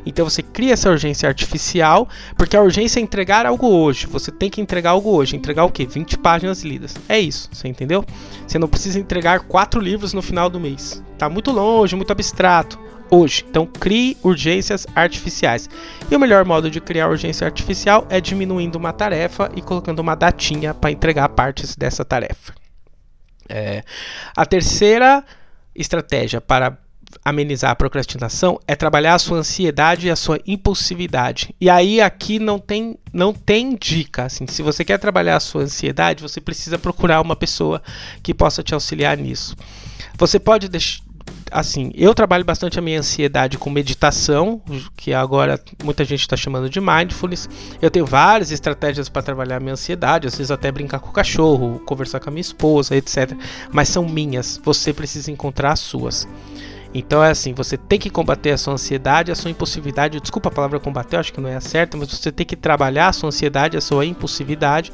Então 0.06 0.28
você 0.28 0.42
cria 0.42 0.74
essa 0.74 0.90
urgência 0.90 1.26
artificial, 1.26 2.06
porque 2.36 2.56
a 2.56 2.60
urgência 2.60 3.00
é 3.00 3.02
entregar 3.02 3.46
algo 3.46 3.66
hoje. 3.66 4.06
Você 4.06 4.30
tem 4.30 4.50
que 4.50 4.60
entregar 4.60 4.90
algo 4.90 5.10
hoje. 5.10 5.34
Entregar 5.36 5.64
o 5.64 5.70
quê? 5.70 5.86
20 5.86 6.18
páginas 6.18 6.62
lidas. 6.62 6.94
É 7.08 7.18
isso, 7.18 7.48
você 7.52 7.68
entendeu? 7.68 8.04
Você 8.46 8.58
não 8.58 8.68
precisa 8.68 8.98
entregar 8.98 9.40
quatro 9.40 9.80
livros 9.80 10.12
no 10.12 10.20
final 10.20 10.50
do 10.50 10.60
mês. 10.60 11.02
Tá 11.16 11.30
muito 11.30 11.50
longe, 11.50 11.96
muito 11.96 12.12
abstrato 12.12 12.78
hoje. 13.10 13.44
Então, 13.48 13.66
crie 13.66 14.16
urgências 14.22 14.86
artificiais. 14.94 15.68
E 16.10 16.16
o 16.16 16.20
melhor 16.20 16.44
modo 16.44 16.70
de 16.70 16.80
criar 16.80 17.08
urgência 17.08 17.46
artificial 17.46 18.06
é 18.08 18.20
diminuindo 18.20 18.76
uma 18.76 18.92
tarefa 18.92 19.50
e 19.56 19.62
colocando 19.62 20.00
uma 20.00 20.14
datinha 20.14 20.74
para 20.74 20.90
entregar 20.90 21.28
partes 21.30 21.76
dessa 21.76 22.04
tarefa. 22.04 22.54
É, 23.48 23.82
a 24.36 24.46
terceira 24.46 25.24
estratégia 25.74 26.40
para 26.40 26.78
amenizar 27.24 27.70
a 27.70 27.76
procrastinação 27.76 28.58
é 28.66 28.74
trabalhar 28.74 29.14
a 29.14 29.18
sua 29.18 29.38
ansiedade 29.38 30.06
e 30.06 30.10
a 30.10 30.16
sua 30.16 30.40
impulsividade. 30.46 31.54
E 31.60 31.68
aí 31.68 32.00
aqui 32.00 32.38
não 32.38 32.58
tem 32.58 32.98
não 33.12 33.32
tem 33.32 33.76
dica, 33.76 34.24
assim, 34.24 34.46
se 34.46 34.62
você 34.62 34.84
quer 34.84 34.98
trabalhar 34.98 35.36
a 35.36 35.40
sua 35.40 35.62
ansiedade, 35.62 36.22
você 36.22 36.40
precisa 36.40 36.78
procurar 36.78 37.20
uma 37.20 37.36
pessoa 37.36 37.82
que 38.22 38.34
possa 38.34 38.62
te 38.62 38.74
auxiliar 38.74 39.16
nisso. 39.16 39.56
Você 40.18 40.38
pode 40.38 40.68
assim, 41.50 41.92
eu 41.94 42.12
trabalho 42.14 42.44
bastante 42.44 42.78
a 42.78 42.82
minha 42.82 42.98
ansiedade 42.98 43.58
com 43.58 43.70
meditação, 43.70 44.60
que 44.96 45.14
agora 45.14 45.60
muita 45.84 46.04
gente 46.04 46.20
está 46.20 46.36
chamando 46.36 46.68
de 46.68 46.80
mindfulness. 46.80 47.48
Eu 47.80 47.90
tenho 47.90 48.04
várias 48.04 48.50
estratégias 48.50 49.08
para 49.08 49.22
trabalhar 49.22 49.58
a 49.58 49.60
minha 49.60 49.74
ansiedade, 49.74 50.26
às 50.26 50.36
vezes 50.36 50.50
até 50.50 50.72
brincar 50.72 50.98
com 50.98 51.10
o 51.10 51.12
cachorro, 51.12 51.80
conversar 51.86 52.18
com 52.18 52.28
a 52.28 52.32
minha 52.32 52.40
esposa, 52.40 52.96
etc. 52.96 53.32
Mas 53.70 53.88
são 53.88 54.04
minhas, 54.04 54.60
você 54.64 54.92
precisa 54.92 55.30
encontrar 55.30 55.72
as 55.72 55.80
suas. 55.80 56.26
Então 56.92 57.22
é 57.22 57.30
assim, 57.30 57.52
você 57.52 57.76
tem 57.76 57.98
que 57.98 58.08
combater 58.08 58.52
a 58.52 58.58
sua 58.58 58.74
ansiedade, 58.74 59.32
a 59.32 59.34
sua 59.34 59.50
impulsividade. 59.50 60.20
Desculpa 60.20 60.48
a 60.48 60.52
palavra 60.52 60.78
combater, 60.78 61.16
acho 61.16 61.32
que 61.32 61.40
não 61.40 61.48
é 61.48 61.56
a 61.56 61.60
certa, 61.60 61.96
mas 61.96 62.08
você 62.08 62.30
tem 62.30 62.46
que 62.46 62.54
trabalhar 62.54 63.08
a 63.08 63.12
sua 63.12 63.28
ansiedade, 63.28 63.76
a 63.76 63.80
sua 63.80 64.06
impulsividade 64.06 64.92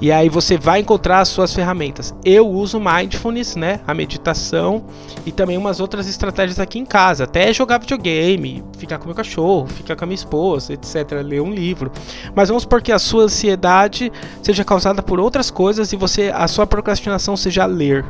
e 0.00 0.10
aí 0.10 0.28
você 0.28 0.56
vai 0.56 0.80
encontrar 0.80 1.20
as 1.20 1.28
suas 1.28 1.54
ferramentas. 1.54 2.14
Eu 2.24 2.48
uso 2.48 2.80
mindfulness, 2.80 3.54
né, 3.54 3.80
a 3.86 3.92
meditação 3.92 4.84
e 5.26 5.32
também 5.32 5.58
umas 5.58 5.78
outras 5.78 6.08
estratégias 6.08 6.58
aqui 6.58 6.78
em 6.78 6.86
casa, 6.86 7.24
até 7.24 7.52
jogar 7.52 7.78
videogame, 7.78 8.64
ficar 8.78 8.98
com 8.98 9.06
meu 9.06 9.14
cachorro, 9.14 9.66
ficar 9.66 9.96
com 9.96 10.04
a 10.04 10.06
minha 10.06 10.14
esposa, 10.14 10.72
etc, 10.72 11.22
ler 11.22 11.42
um 11.42 11.52
livro. 11.52 11.92
Mas 12.34 12.48
vamos 12.48 12.62
supor 12.62 12.80
que 12.80 12.92
a 12.92 12.98
sua 12.98 13.24
ansiedade 13.24 14.10
seja 14.42 14.64
causada 14.64 15.02
por 15.02 15.20
outras 15.20 15.50
coisas 15.50 15.92
e 15.92 15.96
você 15.96 16.32
a 16.34 16.48
sua 16.48 16.66
procrastinação 16.66 17.36
seja 17.36 17.66
ler. 17.66 18.04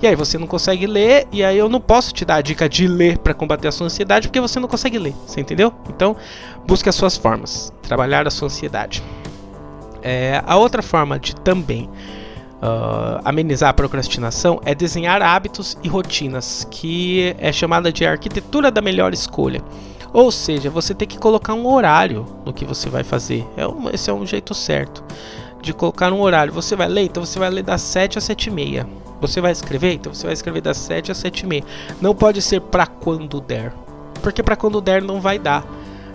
E 0.00 0.06
aí 0.06 0.16
você 0.16 0.38
não 0.38 0.46
consegue 0.46 0.86
ler 0.86 1.26
e 1.32 1.44
aí 1.44 1.56
eu 1.56 1.68
não 1.68 1.80
posso 1.80 2.12
te 2.12 2.24
dar 2.24 2.36
a 2.36 2.42
dica 2.42 2.68
de 2.68 2.86
ler 2.86 3.18
para 3.18 3.34
combater 3.34 3.68
a 3.68 3.72
sua 3.72 3.86
ansiedade 3.86 4.28
porque 4.28 4.40
você 4.40 4.58
não 4.58 4.68
consegue 4.68 4.98
ler, 4.98 5.14
você 5.26 5.40
entendeu? 5.40 5.72
Então, 5.88 6.16
busque 6.66 6.88
as 6.88 6.94
suas 6.94 7.16
formas, 7.16 7.72
trabalhar 7.82 8.26
a 8.26 8.30
sua 8.30 8.46
ansiedade. 8.46 9.02
É, 10.04 10.42
a 10.46 10.56
outra 10.56 10.82
forma 10.82 11.18
de 11.18 11.34
também 11.34 11.88
uh, 12.62 13.20
amenizar 13.24 13.70
a 13.70 13.72
procrastinação 13.72 14.60
é 14.62 14.74
desenhar 14.74 15.22
hábitos 15.22 15.78
e 15.82 15.88
rotinas, 15.88 16.68
que 16.70 17.34
é 17.38 17.50
chamada 17.50 17.90
de 17.90 18.04
arquitetura 18.04 18.70
da 18.70 18.82
melhor 18.82 19.14
escolha. 19.14 19.62
Ou 20.12 20.30
seja, 20.30 20.68
você 20.68 20.94
tem 20.94 21.08
que 21.08 21.18
colocar 21.18 21.54
um 21.54 21.66
horário 21.66 22.26
no 22.44 22.52
que 22.52 22.66
você 22.66 22.90
vai 22.90 23.02
fazer. 23.02 23.44
É 23.56 23.66
um, 23.66 23.88
esse 23.88 24.10
é 24.10 24.12
um 24.12 24.26
jeito 24.26 24.54
certo 24.54 25.02
de 25.60 25.72
colocar 25.72 26.12
um 26.12 26.20
horário. 26.20 26.52
Você 26.52 26.76
vai 26.76 26.86
ler, 26.86 27.04
então 27.04 27.24
você 27.24 27.38
vai 27.38 27.48
ler 27.48 27.62
das 27.62 27.80
7 27.80 28.18
às 28.18 28.24
7 28.24 28.46
e 28.46 28.50
meia. 28.50 28.86
Você 29.20 29.40
vai 29.40 29.52
escrever? 29.52 29.94
Então 29.94 30.12
você 30.12 30.26
vai 30.26 30.34
escrever 30.34 30.60
das 30.60 30.76
7 30.76 31.10
às 31.10 31.16
7 31.18 31.40
e 31.40 31.46
meia. 31.46 31.64
Não 32.00 32.14
pode 32.14 32.42
ser 32.42 32.60
para 32.60 32.86
quando 32.86 33.40
der. 33.40 33.72
Porque 34.22 34.42
para 34.42 34.54
quando 34.54 34.80
der 34.80 35.02
não 35.02 35.20
vai 35.20 35.38
dar. 35.38 35.66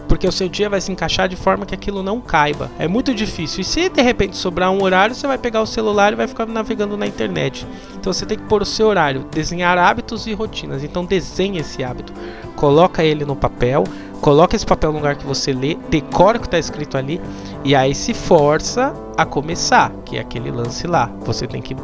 Porque 0.10 0.28
o 0.28 0.32
seu 0.32 0.50
dia 0.50 0.68
vai 0.68 0.82
se 0.82 0.92
encaixar 0.92 1.30
de 1.30 1.36
forma 1.36 1.66
que 1.66 1.76
aquilo 1.76 2.02
não 2.02 2.20
caiba. 2.20 2.70
É 2.80 2.88
muito 2.88 3.14
difícil. 3.14 3.62
E 3.62 3.64
se 3.64 3.88
de 3.88 4.02
repente 4.02 4.36
sobrar 4.36 4.72
um 4.72 4.82
horário, 4.82 5.14
você 5.16 5.28
vai 5.28 5.38
pegar 5.38 5.62
o 5.62 5.68
celular 5.68 6.12
e 6.12 6.16
vai 6.16 6.28
ficar 6.28 6.48
navegando 6.48 6.98
na 6.98 7.06
internet. 7.06 7.66
Então 7.96 8.12
você 8.12 8.26
tem 8.26 8.38
que 8.38 8.44
pôr 8.46 8.64
o 8.64 8.66
seu 8.66 8.88
horário, 8.88 9.24
desenhar 9.32 9.78
hábitos 9.78 10.26
e 10.26 10.34
rotinas. 10.34 10.84
Então 10.84 11.06
desenhe 11.06 11.60
esse 11.60 11.84
hábito. 11.84 12.12
Coloca 12.56 13.04
ele 13.04 13.24
no 13.24 13.36
papel, 13.36 13.84
coloca 14.20 14.56
esse 14.56 14.66
papel 14.66 14.92
no 14.92 14.98
lugar 14.98 15.16
que 15.16 15.26
você 15.26 15.54
lê, 15.54 15.78
decora 15.90 16.38
o 16.38 16.42
que 16.42 16.48
está 16.48 16.58
escrito 16.58 16.98
ali 16.98 17.22
e 17.64 17.76
aí 17.76 17.94
se 17.94 18.14
força 18.14 18.94
a 19.16 19.26
começar, 19.26 19.92
que 20.04 20.18
é 20.18 20.22
aquele 20.22 20.50
lance 20.50 20.88
lá. 20.88 21.10
Você 21.22 21.46
tem 21.46 21.62
que 21.62 21.76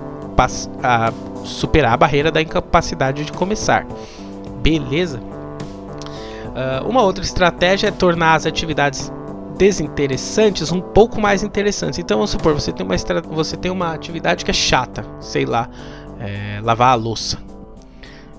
a 0.84 1.14
superar 1.46 1.94
a 1.94 1.98
barreira 1.98 2.32
da 2.32 2.42
incapacidade 2.42 3.24
de 3.24 3.32
começar. 3.32 3.86
Beleza? 4.62 5.22
Uh, 6.56 6.88
uma 6.88 7.04
outra 7.04 7.24
estratégia 7.24 7.90
é 7.90 7.92
tornar 7.92 8.36
as 8.36 8.46
atividades 8.46 9.12
desinteressantes 9.58 10.72
um 10.72 10.80
pouco 10.80 11.20
mais 11.20 11.44
interessantes. 11.44 12.00
Então, 12.00 12.18
vamos 12.18 12.32
supor, 12.32 12.54
você 12.54 12.72
tem 12.72 12.86
uma, 12.86 12.96
você 13.30 13.58
tem 13.58 13.72
uma 13.72 13.94
atividade 13.94 14.46
que 14.46 14.52
é 14.52 14.54
chata, 14.54 15.06
sei 15.20 15.46
lá, 15.46 15.70
é, 16.20 16.60
lavar 16.62 16.92
a 16.92 16.96
louça. 16.96 17.38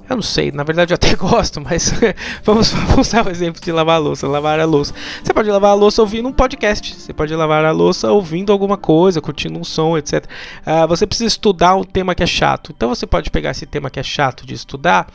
Eu 0.08 0.14
não 0.14 0.22
sei, 0.22 0.52
na 0.52 0.62
verdade 0.62 0.92
eu 0.92 0.94
até 0.94 1.14
gosto, 1.16 1.60
mas 1.60 1.92
vamos, 2.44 2.70
vamos 2.70 3.08
usar 3.08 3.26
o 3.26 3.30
exemplo 3.30 3.60
de 3.60 3.72
lavar 3.72 3.96
a 3.96 3.98
louça, 3.98 4.28
lavar 4.28 4.60
a 4.60 4.64
louça. 4.64 4.94
Você 5.22 5.32
pode 5.32 5.50
lavar 5.50 5.72
a 5.72 5.74
louça 5.74 6.00
ouvindo 6.00 6.28
um 6.28 6.32
podcast, 6.32 6.94
você 6.94 7.12
pode 7.12 7.34
lavar 7.34 7.64
a 7.64 7.72
louça 7.72 8.10
ouvindo 8.12 8.52
alguma 8.52 8.76
coisa, 8.76 9.20
curtindo 9.20 9.58
um 9.58 9.64
som, 9.64 9.98
etc. 9.98 10.24
Uh, 10.24 10.28
ah, 10.64 10.86
você 10.86 11.06
precisa 11.06 11.26
estudar 11.26 11.74
um 11.74 11.82
tema 11.82 12.14
que 12.14 12.22
é 12.22 12.26
chato, 12.26 12.72
então 12.74 12.88
você 12.88 13.06
pode 13.06 13.30
pegar 13.30 13.50
esse 13.50 13.66
tema 13.66 13.90
que 13.90 13.98
é 13.98 14.02
chato 14.02 14.46
de 14.46 14.54
estudar 14.54 15.08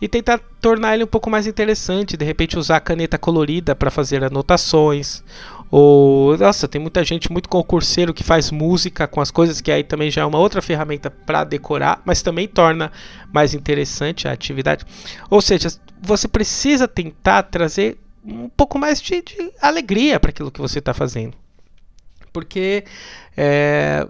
e 0.00 0.08
tentar 0.08 0.40
tornar 0.60 0.94
ele 0.94 1.04
um 1.04 1.08
pouco 1.08 1.28
mais 1.28 1.46
interessante, 1.46 2.16
de 2.16 2.24
repente 2.24 2.58
usar 2.58 2.80
caneta 2.80 3.18
colorida 3.18 3.74
para 3.74 3.90
fazer 3.90 4.24
anotações, 4.24 5.22
ou, 5.70 6.36
nossa, 6.36 6.66
tem 6.66 6.80
muita 6.80 7.04
gente 7.04 7.30
muito 7.30 7.48
concurseiro 7.48 8.12
que 8.12 8.24
faz 8.24 8.50
música 8.50 9.06
com 9.06 9.20
as 9.20 9.30
coisas, 9.30 9.60
que 9.60 9.70
aí 9.70 9.84
também 9.84 10.10
já 10.10 10.22
é 10.22 10.24
uma 10.24 10.38
outra 10.38 10.60
ferramenta 10.60 11.10
para 11.10 11.44
decorar, 11.44 12.02
mas 12.04 12.22
também 12.22 12.48
torna 12.48 12.90
mais 13.32 13.54
interessante 13.54 14.26
a 14.26 14.32
atividade. 14.32 14.84
Ou 15.30 15.40
seja, 15.40 15.68
você 16.02 16.26
precisa 16.26 16.88
tentar 16.88 17.44
trazer 17.44 17.98
um 18.24 18.48
pouco 18.48 18.78
mais 18.78 19.00
de, 19.00 19.22
de 19.22 19.52
alegria 19.62 20.18
para 20.18 20.30
aquilo 20.30 20.50
que 20.50 20.60
você 20.60 20.80
está 20.80 20.92
fazendo. 20.92 21.34
Porque 22.32 22.84
é, 23.36 24.06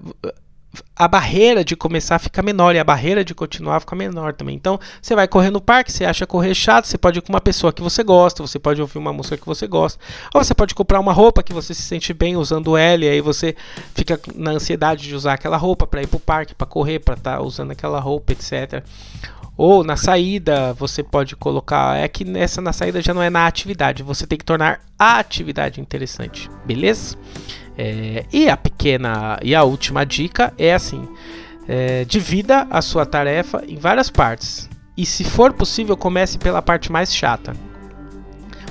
a 0.94 1.08
barreira 1.08 1.64
de 1.64 1.74
começar 1.74 2.18
fica 2.18 2.42
menor 2.42 2.74
e 2.74 2.78
a 2.78 2.84
barreira 2.84 3.24
de 3.24 3.34
continuar 3.34 3.80
fica 3.80 3.96
menor 3.96 4.34
também. 4.34 4.54
Então, 4.54 4.78
você 5.00 5.14
vai 5.14 5.26
correr 5.26 5.50
no 5.50 5.60
parque, 5.60 5.90
você 5.90 6.04
acha 6.04 6.26
correr 6.26 6.54
chato, 6.54 6.86
você 6.86 6.98
pode 6.98 7.18
ir 7.18 7.22
com 7.22 7.32
uma 7.32 7.40
pessoa 7.40 7.72
que 7.72 7.82
você 7.82 8.02
gosta, 8.02 8.42
você 8.42 8.58
pode 8.58 8.80
ouvir 8.80 8.98
uma 8.98 9.12
música 9.12 9.36
que 9.36 9.46
você 9.46 9.66
gosta, 9.66 9.98
ou 10.32 10.44
você 10.44 10.54
pode 10.54 10.74
comprar 10.74 11.00
uma 11.00 11.12
roupa 11.12 11.42
que 11.42 11.52
você 11.52 11.74
se 11.74 11.82
sente 11.82 12.12
bem 12.12 12.36
usando 12.36 12.76
ela 12.76 13.04
e 13.04 13.08
aí 13.08 13.20
você 13.20 13.56
fica 13.94 14.20
na 14.34 14.52
ansiedade 14.52 15.08
de 15.08 15.14
usar 15.14 15.34
aquela 15.34 15.56
roupa 15.56 15.86
para 15.86 16.02
ir 16.02 16.06
para 16.06 16.16
o 16.16 16.20
parque, 16.20 16.54
para 16.54 16.66
correr, 16.66 17.00
para 17.00 17.14
estar 17.14 17.36
tá 17.38 17.42
usando 17.42 17.72
aquela 17.72 17.98
roupa, 17.98 18.32
etc. 18.32 18.84
Ou 19.62 19.84
na 19.84 19.94
saída, 19.94 20.72
você 20.72 21.02
pode 21.02 21.36
colocar. 21.36 21.94
É 21.94 22.08
que 22.08 22.24
nessa 22.24 22.62
na 22.62 22.72
saída 22.72 23.02
já 23.02 23.12
não 23.12 23.22
é 23.22 23.28
na 23.28 23.46
atividade, 23.46 24.02
você 24.02 24.26
tem 24.26 24.38
que 24.38 24.44
tornar 24.44 24.80
a 24.98 25.18
atividade 25.18 25.82
interessante, 25.82 26.48
beleza? 26.64 27.14
É, 27.76 28.24
e 28.32 28.48
a 28.48 28.56
pequena 28.56 29.38
e 29.42 29.54
a 29.54 29.62
última 29.62 30.06
dica 30.06 30.50
é 30.56 30.72
assim: 30.72 31.06
é, 31.68 32.06
divida 32.06 32.66
a 32.70 32.80
sua 32.80 33.04
tarefa 33.04 33.62
em 33.68 33.76
várias 33.76 34.08
partes. 34.08 34.66
E 34.96 35.04
se 35.04 35.24
for 35.24 35.52
possível, 35.52 35.94
comece 35.94 36.38
pela 36.38 36.62
parte 36.62 36.90
mais 36.90 37.14
chata. 37.14 37.52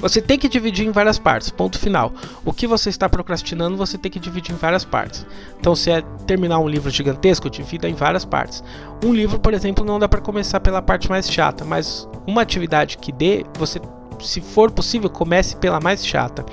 Você 0.02 0.22
tem 0.22 0.40
que 0.40 0.48
dividir 0.48 0.88
em 0.88 0.92
várias 0.92 1.20
partes, 1.20 1.50
ponto 1.50 1.78
final. 1.78 2.14
O 2.46 2.54
que 2.54 2.66
você 2.66 2.90
está 2.90 3.10
procrastinando, 3.10 3.76
você 3.76 3.98
tem 3.98 4.12
que 4.12 4.20
dividir 4.20 4.54
em 4.54 4.58
várias 4.58 4.86
partes. 4.86 5.26
Então, 5.60 5.76
se 5.76 5.92
é 5.92 6.02
terminar 6.26 6.60
um 6.60 6.68
livro 6.68 6.90
gigantesco, 6.90 7.50
divida 7.50 7.88
em 7.90 7.94
várias 7.94 8.24
partes. 8.24 8.64
Um 9.04 9.14
livro, 9.14 9.40
por 9.40 9.54
exemplo, 9.54 9.84
não 9.84 10.00
dá 10.00 10.08
para 10.08 10.22
começar 10.22 10.60
pela 10.60 10.82
parte 10.82 11.10
mais 11.10 11.30
chata, 11.30 11.66
mas 11.66 12.08
uma 12.26 12.42
atividade 12.42 12.98
que 12.98 13.12
dê, 13.12 13.46
você, 13.58 13.82
se 14.22 14.40
for 14.40 14.72
possível, 14.72 15.10
comece 15.10 15.56
pela 15.58 15.80
mais 15.80 16.06
chata. 16.06 16.46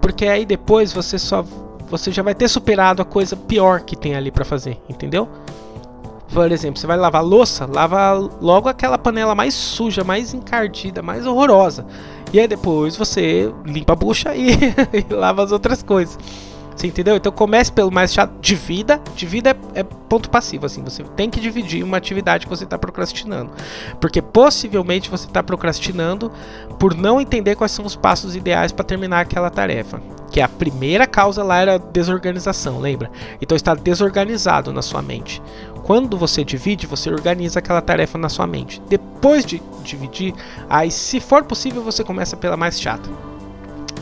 Porque 0.00 0.26
aí 0.26 0.46
depois 0.46 0.92
você 0.92 1.18
só 1.18 1.44
você 1.88 2.10
já 2.10 2.22
vai 2.22 2.34
ter 2.34 2.48
superado 2.48 3.00
a 3.00 3.04
coisa 3.04 3.36
pior 3.36 3.80
que 3.80 3.96
tem 3.96 4.14
ali 4.16 4.30
para 4.30 4.44
fazer, 4.44 4.80
entendeu? 4.88 5.28
Por 6.32 6.50
exemplo, 6.50 6.80
você 6.80 6.86
vai 6.86 6.96
lavar 6.96 7.24
louça, 7.24 7.66
lava 7.66 8.12
logo 8.40 8.68
aquela 8.68 8.98
panela 8.98 9.34
mais 9.34 9.54
suja, 9.54 10.02
mais 10.02 10.34
encardida, 10.34 11.00
mais 11.00 11.26
horrorosa. 11.26 11.86
E 12.32 12.40
aí 12.40 12.48
depois 12.48 12.96
você 12.96 13.52
limpa 13.64 13.92
a 13.92 13.96
bucha 13.96 14.34
e, 14.34 14.50
e 14.92 15.14
lava 15.14 15.42
as 15.42 15.52
outras 15.52 15.82
coisas. 15.82 16.18
Você 16.76 16.86
entendeu? 16.88 17.16
Então 17.16 17.32
comece 17.32 17.72
pelo 17.72 17.90
mais 17.90 18.12
chato. 18.12 18.34
Divida. 18.38 19.00
Divida 19.14 19.56
é, 19.74 19.80
é 19.80 19.82
ponto 19.82 20.28
passivo, 20.28 20.66
assim. 20.66 20.84
Você 20.84 21.02
tem 21.02 21.30
que 21.30 21.40
dividir 21.40 21.82
uma 21.82 21.96
atividade 21.96 22.44
que 22.44 22.50
você 22.50 22.64
está 22.64 22.76
procrastinando. 22.76 23.50
Porque 23.98 24.20
possivelmente 24.20 25.08
você 25.08 25.26
está 25.26 25.42
procrastinando 25.42 26.30
por 26.78 26.94
não 26.94 27.18
entender 27.18 27.56
quais 27.56 27.72
são 27.72 27.86
os 27.86 27.96
passos 27.96 28.36
ideais 28.36 28.72
para 28.72 28.84
terminar 28.84 29.20
aquela 29.20 29.48
tarefa. 29.48 30.02
Que 30.30 30.40
a 30.40 30.48
primeira 30.48 31.06
causa 31.06 31.42
lá 31.42 31.58
era 31.60 31.78
desorganização, 31.78 32.78
lembra? 32.78 33.10
Então 33.40 33.56
está 33.56 33.74
desorganizado 33.74 34.70
na 34.70 34.82
sua 34.82 35.00
mente. 35.00 35.40
Quando 35.86 36.18
você 36.18 36.42
divide, 36.42 36.84
você 36.84 37.08
organiza 37.08 37.60
aquela 37.60 37.80
tarefa 37.80 38.18
na 38.18 38.28
sua 38.28 38.44
mente. 38.44 38.82
Depois 38.88 39.46
de 39.46 39.62
dividir, 39.84 40.34
aí 40.68 40.90
se 40.90 41.20
for 41.20 41.44
possível, 41.44 41.80
você 41.80 42.02
começa 42.02 42.36
pela 42.36 42.56
mais 42.56 42.80
chata. 42.80 43.08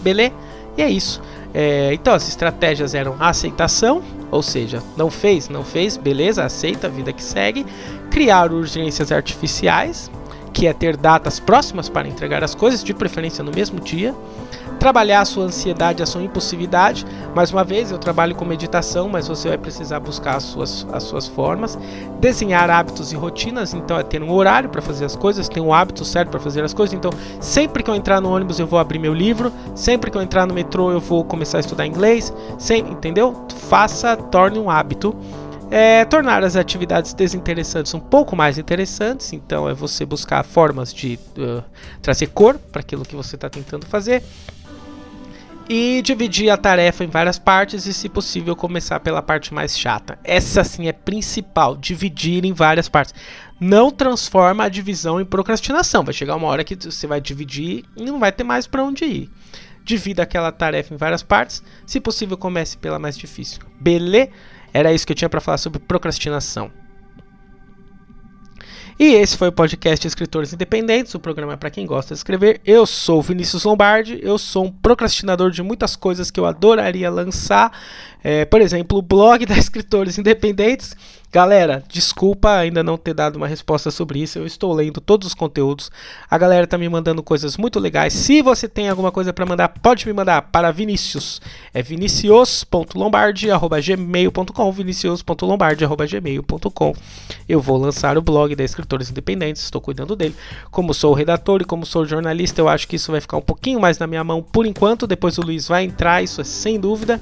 Beleza? 0.01 0.33
E 0.79 0.83
é 0.83 0.89
isso. 0.89 1.21
É, 1.53 1.93
então, 1.93 2.15
as 2.15 2.27
estratégias 2.27 2.95
eram 2.95 3.17
aceitação, 3.21 4.03
ou 4.31 4.43
seja, 4.43 4.83
não 4.97 5.11
fez, 5.11 5.51
não 5.51 5.63
fez, 5.63 5.99
beleza, 5.99 6.43
aceita, 6.43 6.89
vida 6.89 7.13
que 7.13 7.23
segue. 7.23 7.67
Criar 8.11 8.51
urgências 8.51 9.13
artificiais, 9.13 10.11
que 10.55 10.67
é 10.67 10.73
ter 10.73 10.97
datas 10.97 11.39
próximas 11.39 11.89
para 11.91 12.09
entregar 12.09 12.43
as 12.43 12.55
coisas, 12.55 12.83
de 12.83 12.95
preferência 12.95 13.45
no 13.45 13.51
mesmo 13.51 13.81
dia 13.81 14.15
trabalhar 14.85 15.23
a 15.23 15.25
sua 15.25 15.45
ansiedade, 15.45 16.03
a 16.03 16.07
sua 16.07 16.23
impulsividade. 16.23 17.07
Mais 17.35 17.51
uma 17.51 17.65
vez, 17.65 17.91
eu 17.91 17.97
trabalho 17.97 18.35
com 18.35 18.45
meditação, 18.45 19.09
mas 19.09 19.27
você 19.27 19.49
vai 19.49 19.57
precisar 19.57 19.99
buscar 19.99 20.37
as 20.37 20.43
suas, 20.43 20.87
as 20.93 21.05
suas 21.05 21.27
formas. 21.27 21.79
Desenhar 22.21 22.69
hábitos 22.69 23.11
e 23.11 23.17
rotinas, 23.17 23.73
então 23.73 23.99
é 23.99 24.03
ter 24.03 24.23
um 24.23 24.31
horário 24.31 24.69
para 24.69 24.83
fazer 24.83 25.07
as 25.07 25.17
coisas, 25.17 25.49
ter 25.49 25.61
um 25.61 25.73
hábito 25.73 26.05
certo 26.05 26.29
para 26.29 26.39
fazer 26.39 26.63
as 26.63 26.75
coisas. 26.75 26.95
Então, 26.95 27.11
sempre 27.41 27.83
que 27.83 27.91
eu 27.91 27.95
entrar 27.95 28.21
no 28.21 28.31
ônibus, 28.31 28.59
eu 28.59 28.67
vou 28.67 28.79
abrir 28.79 28.99
meu 28.99 29.15
livro. 29.15 29.51
Sempre 29.75 30.11
que 30.11 30.19
eu 30.19 30.23
entrar 30.23 30.47
no 30.47 30.53
metrô, 30.53 30.91
eu 30.91 31.01
vou 31.01 31.25
começar 31.25 31.57
a 31.57 31.61
estudar 31.61 31.87
inglês. 31.87 32.31
Sem, 32.59 32.81
entendeu? 32.81 33.47
Faça, 33.69 34.17
torne 34.17 34.59
um 34.59 34.69
hábito. 34.71 35.17
É, 35.77 36.05
tornar 36.05 36.45
as 36.45 36.55
atividades 36.55 37.13
desinteressantes 37.13 37.93
um 37.95 37.99
pouco 37.99 38.37
mais 38.37 38.59
interessantes. 38.59 39.33
Então, 39.33 39.69
é 39.69 39.75
você 39.75 40.07
buscar 40.07 40.45
formas 40.45 40.95
de 40.95 41.19
uh, 41.37 41.65
trazer 42.01 42.29
cor 42.29 42.57
para 42.71 42.79
aquilo 42.79 43.05
que 43.05 43.17
você 43.17 43.35
está 43.35 43.51
tentando 43.51 43.85
fazer 43.85 44.23
e 45.69 46.01
dividir 46.05 46.49
a 46.49 46.57
tarefa 46.57 47.03
em 47.03 47.09
várias 47.09 47.41
partes 47.41 47.87
e, 47.87 47.93
se 47.93 48.09
possível, 48.09 48.55
começar 48.55 49.01
pela 49.01 49.21
parte 49.21 49.53
mais 49.53 49.77
chata. 49.77 50.17
Essa 50.23 50.63
sim 50.63 50.87
é 50.87 50.93
principal, 50.93 51.77
dividir 51.77 52.45
em 52.45 52.53
várias 52.53 52.89
partes. 52.89 53.13
Não 53.59 53.91
transforma 53.91 54.63
a 54.63 54.69
divisão 54.69 55.21
em 55.21 55.25
procrastinação. 55.25 56.05
Vai 56.05 56.15
chegar 56.15 56.37
uma 56.37 56.47
hora 56.47 56.63
que 56.63 56.77
você 56.77 57.09
vai 57.09 57.21
dividir 57.21 57.85
e 57.97 58.05
não 58.05 58.21
vai 58.21 58.31
ter 58.31 58.45
mais 58.45 58.69
para 58.69 58.85
onde 58.85 59.05
ir. 59.05 59.31
Divida 59.83 60.23
aquela 60.23 60.53
tarefa 60.53 60.95
em 60.95 60.97
várias 60.97 61.25
partes, 61.25 61.65
se 61.85 61.99
possível, 61.99 62.37
comece 62.37 62.79
pela 62.79 63.01
mais 63.01 63.19
difícil. 63.19 63.59
Beleza? 63.81 64.31
Era 64.75 64.93
isso 64.93 65.07
que 65.07 65.13
eu 65.13 65.17
tinha 65.17 65.29
para 65.29 65.41
falar 65.41 65.59
sobre 65.59 65.79
procrastinação. 65.79 66.71
E 68.99 69.07
esse 69.15 69.37
foi 69.37 69.49
o 69.49 69.53
podcast 69.53 70.07
Escritores 70.07 70.53
Independentes, 70.53 71.15
o 71.15 71.21
programa 71.21 71.55
é 71.55 71.57
para 71.57 71.71
quem 71.71 71.85
gosta 71.85 72.15
de 72.15 72.19
escrever. 72.19 72.61
Eu 72.65 72.87
sou 72.87 73.21
Vinícius 73.21 73.65
Lombardi, 73.65 74.21
eu 74.23 74.39
sou 74.39 74.67
um 74.67 74.71
procrastinador 74.71 75.51
de 75.51 75.63
muitas 75.65 75.97
coisas 75.97 76.31
que 76.31 76.39
eu 76.39 76.47
adoraria 76.47 77.11
lançar. 77.11 77.73
É, 78.25 78.45
por 78.47 78.63
exemplo, 78.63 78.99
o 78.99 79.03
blog 79.03 79.45
da 79.49 79.59
Escritores 79.59 80.17
Independentes. 80.19 80.97
Galera, 81.31 81.85
desculpa 81.89 82.57
ainda 82.59 82.83
não 82.85 82.97
ter 82.97 83.13
dado 83.13 83.35
uma 83.35 83.49
resposta 83.49 83.91
sobre 83.91 84.21
isso. 84.21 84.39
Eu 84.39 84.47
estou 84.47 84.73
lendo 84.73 85.01
todos 85.01 85.27
os 85.27 85.35
conteúdos. 85.35 85.91
A 86.31 86.39
galera 86.39 86.65
tá 86.65 86.79
me 86.79 86.89
mandando 86.89 87.25
coisas 87.25 87.57
muito 87.57 87.81
legais. 87.81 88.13
Se 88.13 88.41
você 88.41 88.69
tem 88.69 88.89
alguma 88.89 89.11
coisa 89.11 89.33
para 89.33 89.45
mandar, 89.45 89.69
pode 89.69 90.07
me 90.07 90.13
mandar 90.13 90.43
para 90.43 90.71
Vinicius. 90.71 91.43
É 91.75 91.83
vinicius.lombardi@gmail.com, 91.83 94.73
vinicius.lombardi@gmail.com. 94.73 96.95
Eu 97.49 97.61
vou 97.61 97.79
lançar 97.79 98.17
o 98.17 98.23
blog 98.23 98.55
da 98.55 98.63
escritores 98.63 99.11
independentes, 99.11 99.65
estou 99.65 99.81
cuidando 99.81 100.15
dele. 100.15 100.37
Como 100.71 100.95
sou 100.95 101.13
redator 101.15 101.63
e 101.63 101.65
como 101.65 101.85
sou 101.85 102.07
jornalista, 102.07 102.61
eu 102.61 102.69
acho 102.69 102.87
que 102.87 102.95
isso 102.95 103.11
vai 103.11 103.21
ficar 103.21 103.39
um 103.39 103.43
pouquinho 103.43 103.81
mais 103.81 103.99
na 103.99 104.07
minha 104.07 104.23
mão 104.23 104.41
por 104.41 104.67
enquanto. 104.67 105.05
Depois 105.05 105.37
o 105.37 105.43
Luiz 105.43 105.67
vai 105.67 105.83
entrar, 105.83 106.23
isso 106.23 106.41
é 106.41 106.45
sem 106.45 106.79
dúvida. 106.79 107.21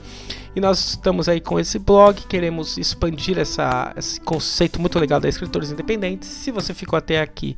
E 0.54 0.60
nós 0.60 0.90
estamos 0.90 1.28
aí 1.28 1.40
com 1.40 1.58
esse 1.58 1.78
blog, 1.78 2.22
queremos 2.28 2.76
expandir 2.76 3.38
essa, 3.38 3.92
esse 3.96 4.20
conceito 4.20 4.80
muito 4.80 4.98
legal 4.98 5.18
da 5.18 5.28
escritores 5.28 5.70
independentes. 5.70 6.28
Se 6.28 6.50
você 6.50 6.74
ficou 6.74 6.96
até 6.96 7.20
aqui, 7.20 7.56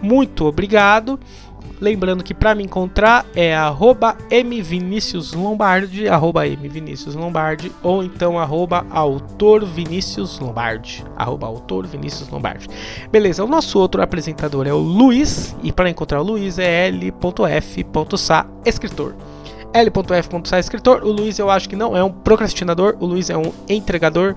muito 0.00 0.44
obrigado. 0.44 1.18
Lembrando 1.80 2.22
que 2.24 2.32
para 2.32 2.54
me 2.54 2.62
encontrar 2.62 3.26
é 3.34 3.54
arroba 3.54 4.16
mviniciuslombardi, 4.30 6.08
arroba 6.08 6.46
mviniciuslombardi, 6.46 7.72
ou 7.82 8.02
então 8.02 8.38
arroba 8.38 8.86
autor 8.88 9.64
Vinícius 9.64 10.38
Lombardi, 10.38 11.04
arroba 11.16 11.46
autor 11.46 11.86
Vinícius 11.86 12.28
Lombardi. 12.30 12.68
Beleza, 13.10 13.44
o 13.44 13.48
nosso 13.48 13.78
outro 13.78 14.00
apresentador 14.00 14.66
é 14.66 14.72
o 14.72 14.78
Luiz, 14.78 15.54
e 15.62 15.70
para 15.70 15.90
encontrar 15.90 16.20
o 16.20 16.24
Luiz 16.24 16.58
é 16.58 16.86
l.f.sa 16.88 18.46
escritor 18.64 19.14
l.f.sa 19.72 20.58
escritor. 20.58 21.02
O 21.04 21.10
Luiz 21.10 21.38
eu 21.38 21.50
acho 21.50 21.68
que 21.68 21.76
não 21.76 21.96
é 21.96 22.02
um 22.02 22.10
procrastinador, 22.10 22.96
o 23.00 23.06
Luiz 23.06 23.30
é 23.30 23.36
um 23.36 23.52
entregador. 23.68 24.34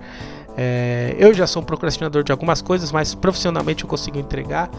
É, 0.57 1.15
eu 1.17 1.33
já 1.33 1.47
sou 1.47 1.61
um 1.61 1.65
procrastinador 1.65 2.23
de 2.23 2.31
algumas 2.31 2.61
coisas, 2.61 2.91
mas 2.91 3.15
profissionalmente 3.15 3.83
eu 3.83 3.89
consigo 3.89 4.17
entregar. 4.17 4.69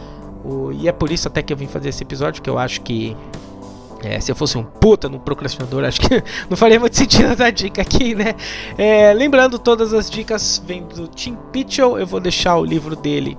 O, 0.44 0.72
e 0.72 0.88
é 0.88 0.92
por 0.92 1.10
isso 1.10 1.28
até 1.28 1.42
que 1.42 1.52
eu 1.52 1.56
vim 1.56 1.66
fazer 1.66 1.88
esse 1.88 2.02
episódio, 2.02 2.42
que 2.42 2.50
eu 2.50 2.58
acho 2.58 2.80
que 2.82 3.16
é, 4.02 4.18
se 4.18 4.32
eu 4.32 4.36
fosse 4.36 4.56
um 4.56 4.64
puta 4.64 5.08
no 5.08 5.20
procrastinador, 5.20 5.84
acho 5.84 6.00
que 6.00 6.22
não 6.48 6.56
faria 6.56 6.80
muito 6.80 6.96
sentido 6.96 7.36
dar 7.36 7.50
dica 7.50 7.82
aqui, 7.82 8.14
né? 8.14 8.34
É, 8.78 9.12
lembrando, 9.12 9.58
todas 9.58 9.92
as 9.92 10.10
dicas 10.10 10.62
vêm 10.66 10.82
do 10.82 11.06
Tim 11.06 11.36
Pitchell. 11.52 11.98
Eu 11.98 12.06
vou 12.06 12.20
deixar 12.20 12.56
o 12.56 12.64
livro 12.64 12.96
dele 12.96 13.36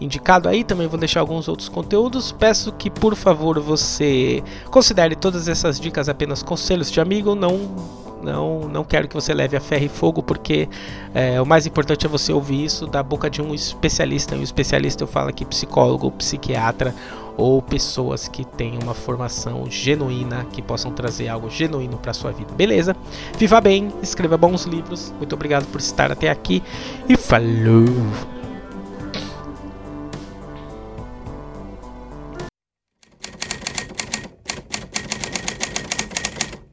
indicado 0.00 0.48
aí, 0.48 0.64
também 0.64 0.86
vou 0.86 0.98
deixar 0.98 1.20
alguns 1.20 1.48
outros 1.48 1.68
conteúdos. 1.68 2.32
Peço 2.32 2.72
que, 2.72 2.90
por 2.90 3.14
favor, 3.14 3.60
você 3.60 4.42
considere 4.70 5.14
todas 5.14 5.48
essas 5.48 5.80
dicas 5.80 6.08
apenas 6.08 6.42
conselhos 6.42 6.90
de 6.90 7.00
amigo, 7.00 7.34
não 7.34 8.04
não, 8.24 8.60
não 8.60 8.82
quero 8.82 9.06
que 9.06 9.14
você 9.14 9.34
leve 9.34 9.56
a 9.56 9.60
ferro 9.60 9.84
e 9.84 9.88
fogo, 9.88 10.22
porque 10.22 10.68
é, 11.14 11.40
o 11.40 11.46
mais 11.46 11.66
importante 11.66 12.06
é 12.06 12.08
você 12.08 12.32
ouvir 12.32 12.64
isso 12.64 12.86
da 12.86 13.02
boca 13.02 13.28
de 13.28 13.42
um 13.42 13.54
especialista. 13.54 14.34
E 14.34 14.38
um 14.38 14.42
especialista 14.42 15.04
eu 15.04 15.06
falo 15.06 15.28
aqui 15.28 15.44
psicólogo, 15.44 16.10
psiquiatra 16.12 16.94
ou 17.36 17.60
pessoas 17.60 18.28
que 18.28 18.44
têm 18.44 18.78
uma 18.82 18.94
formação 18.94 19.66
genuína, 19.68 20.46
que 20.52 20.62
possam 20.62 20.92
trazer 20.92 21.28
algo 21.28 21.50
genuíno 21.50 21.98
para 21.98 22.14
sua 22.14 22.32
vida. 22.32 22.52
Beleza? 22.54 22.96
Viva 23.36 23.60
bem, 23.60 23.92
escreva 24.02 24.36
bons 24.36 24.64
livros. 24.64 25.12
Muito 25.18 25.34
obrigado 25.34 25.66
por 25.66 25.80
estar 25.80 26.10
até 26.10 26.30
aqui 26.30 26.62
e 27.08 27.16
falou! 27.16 28.33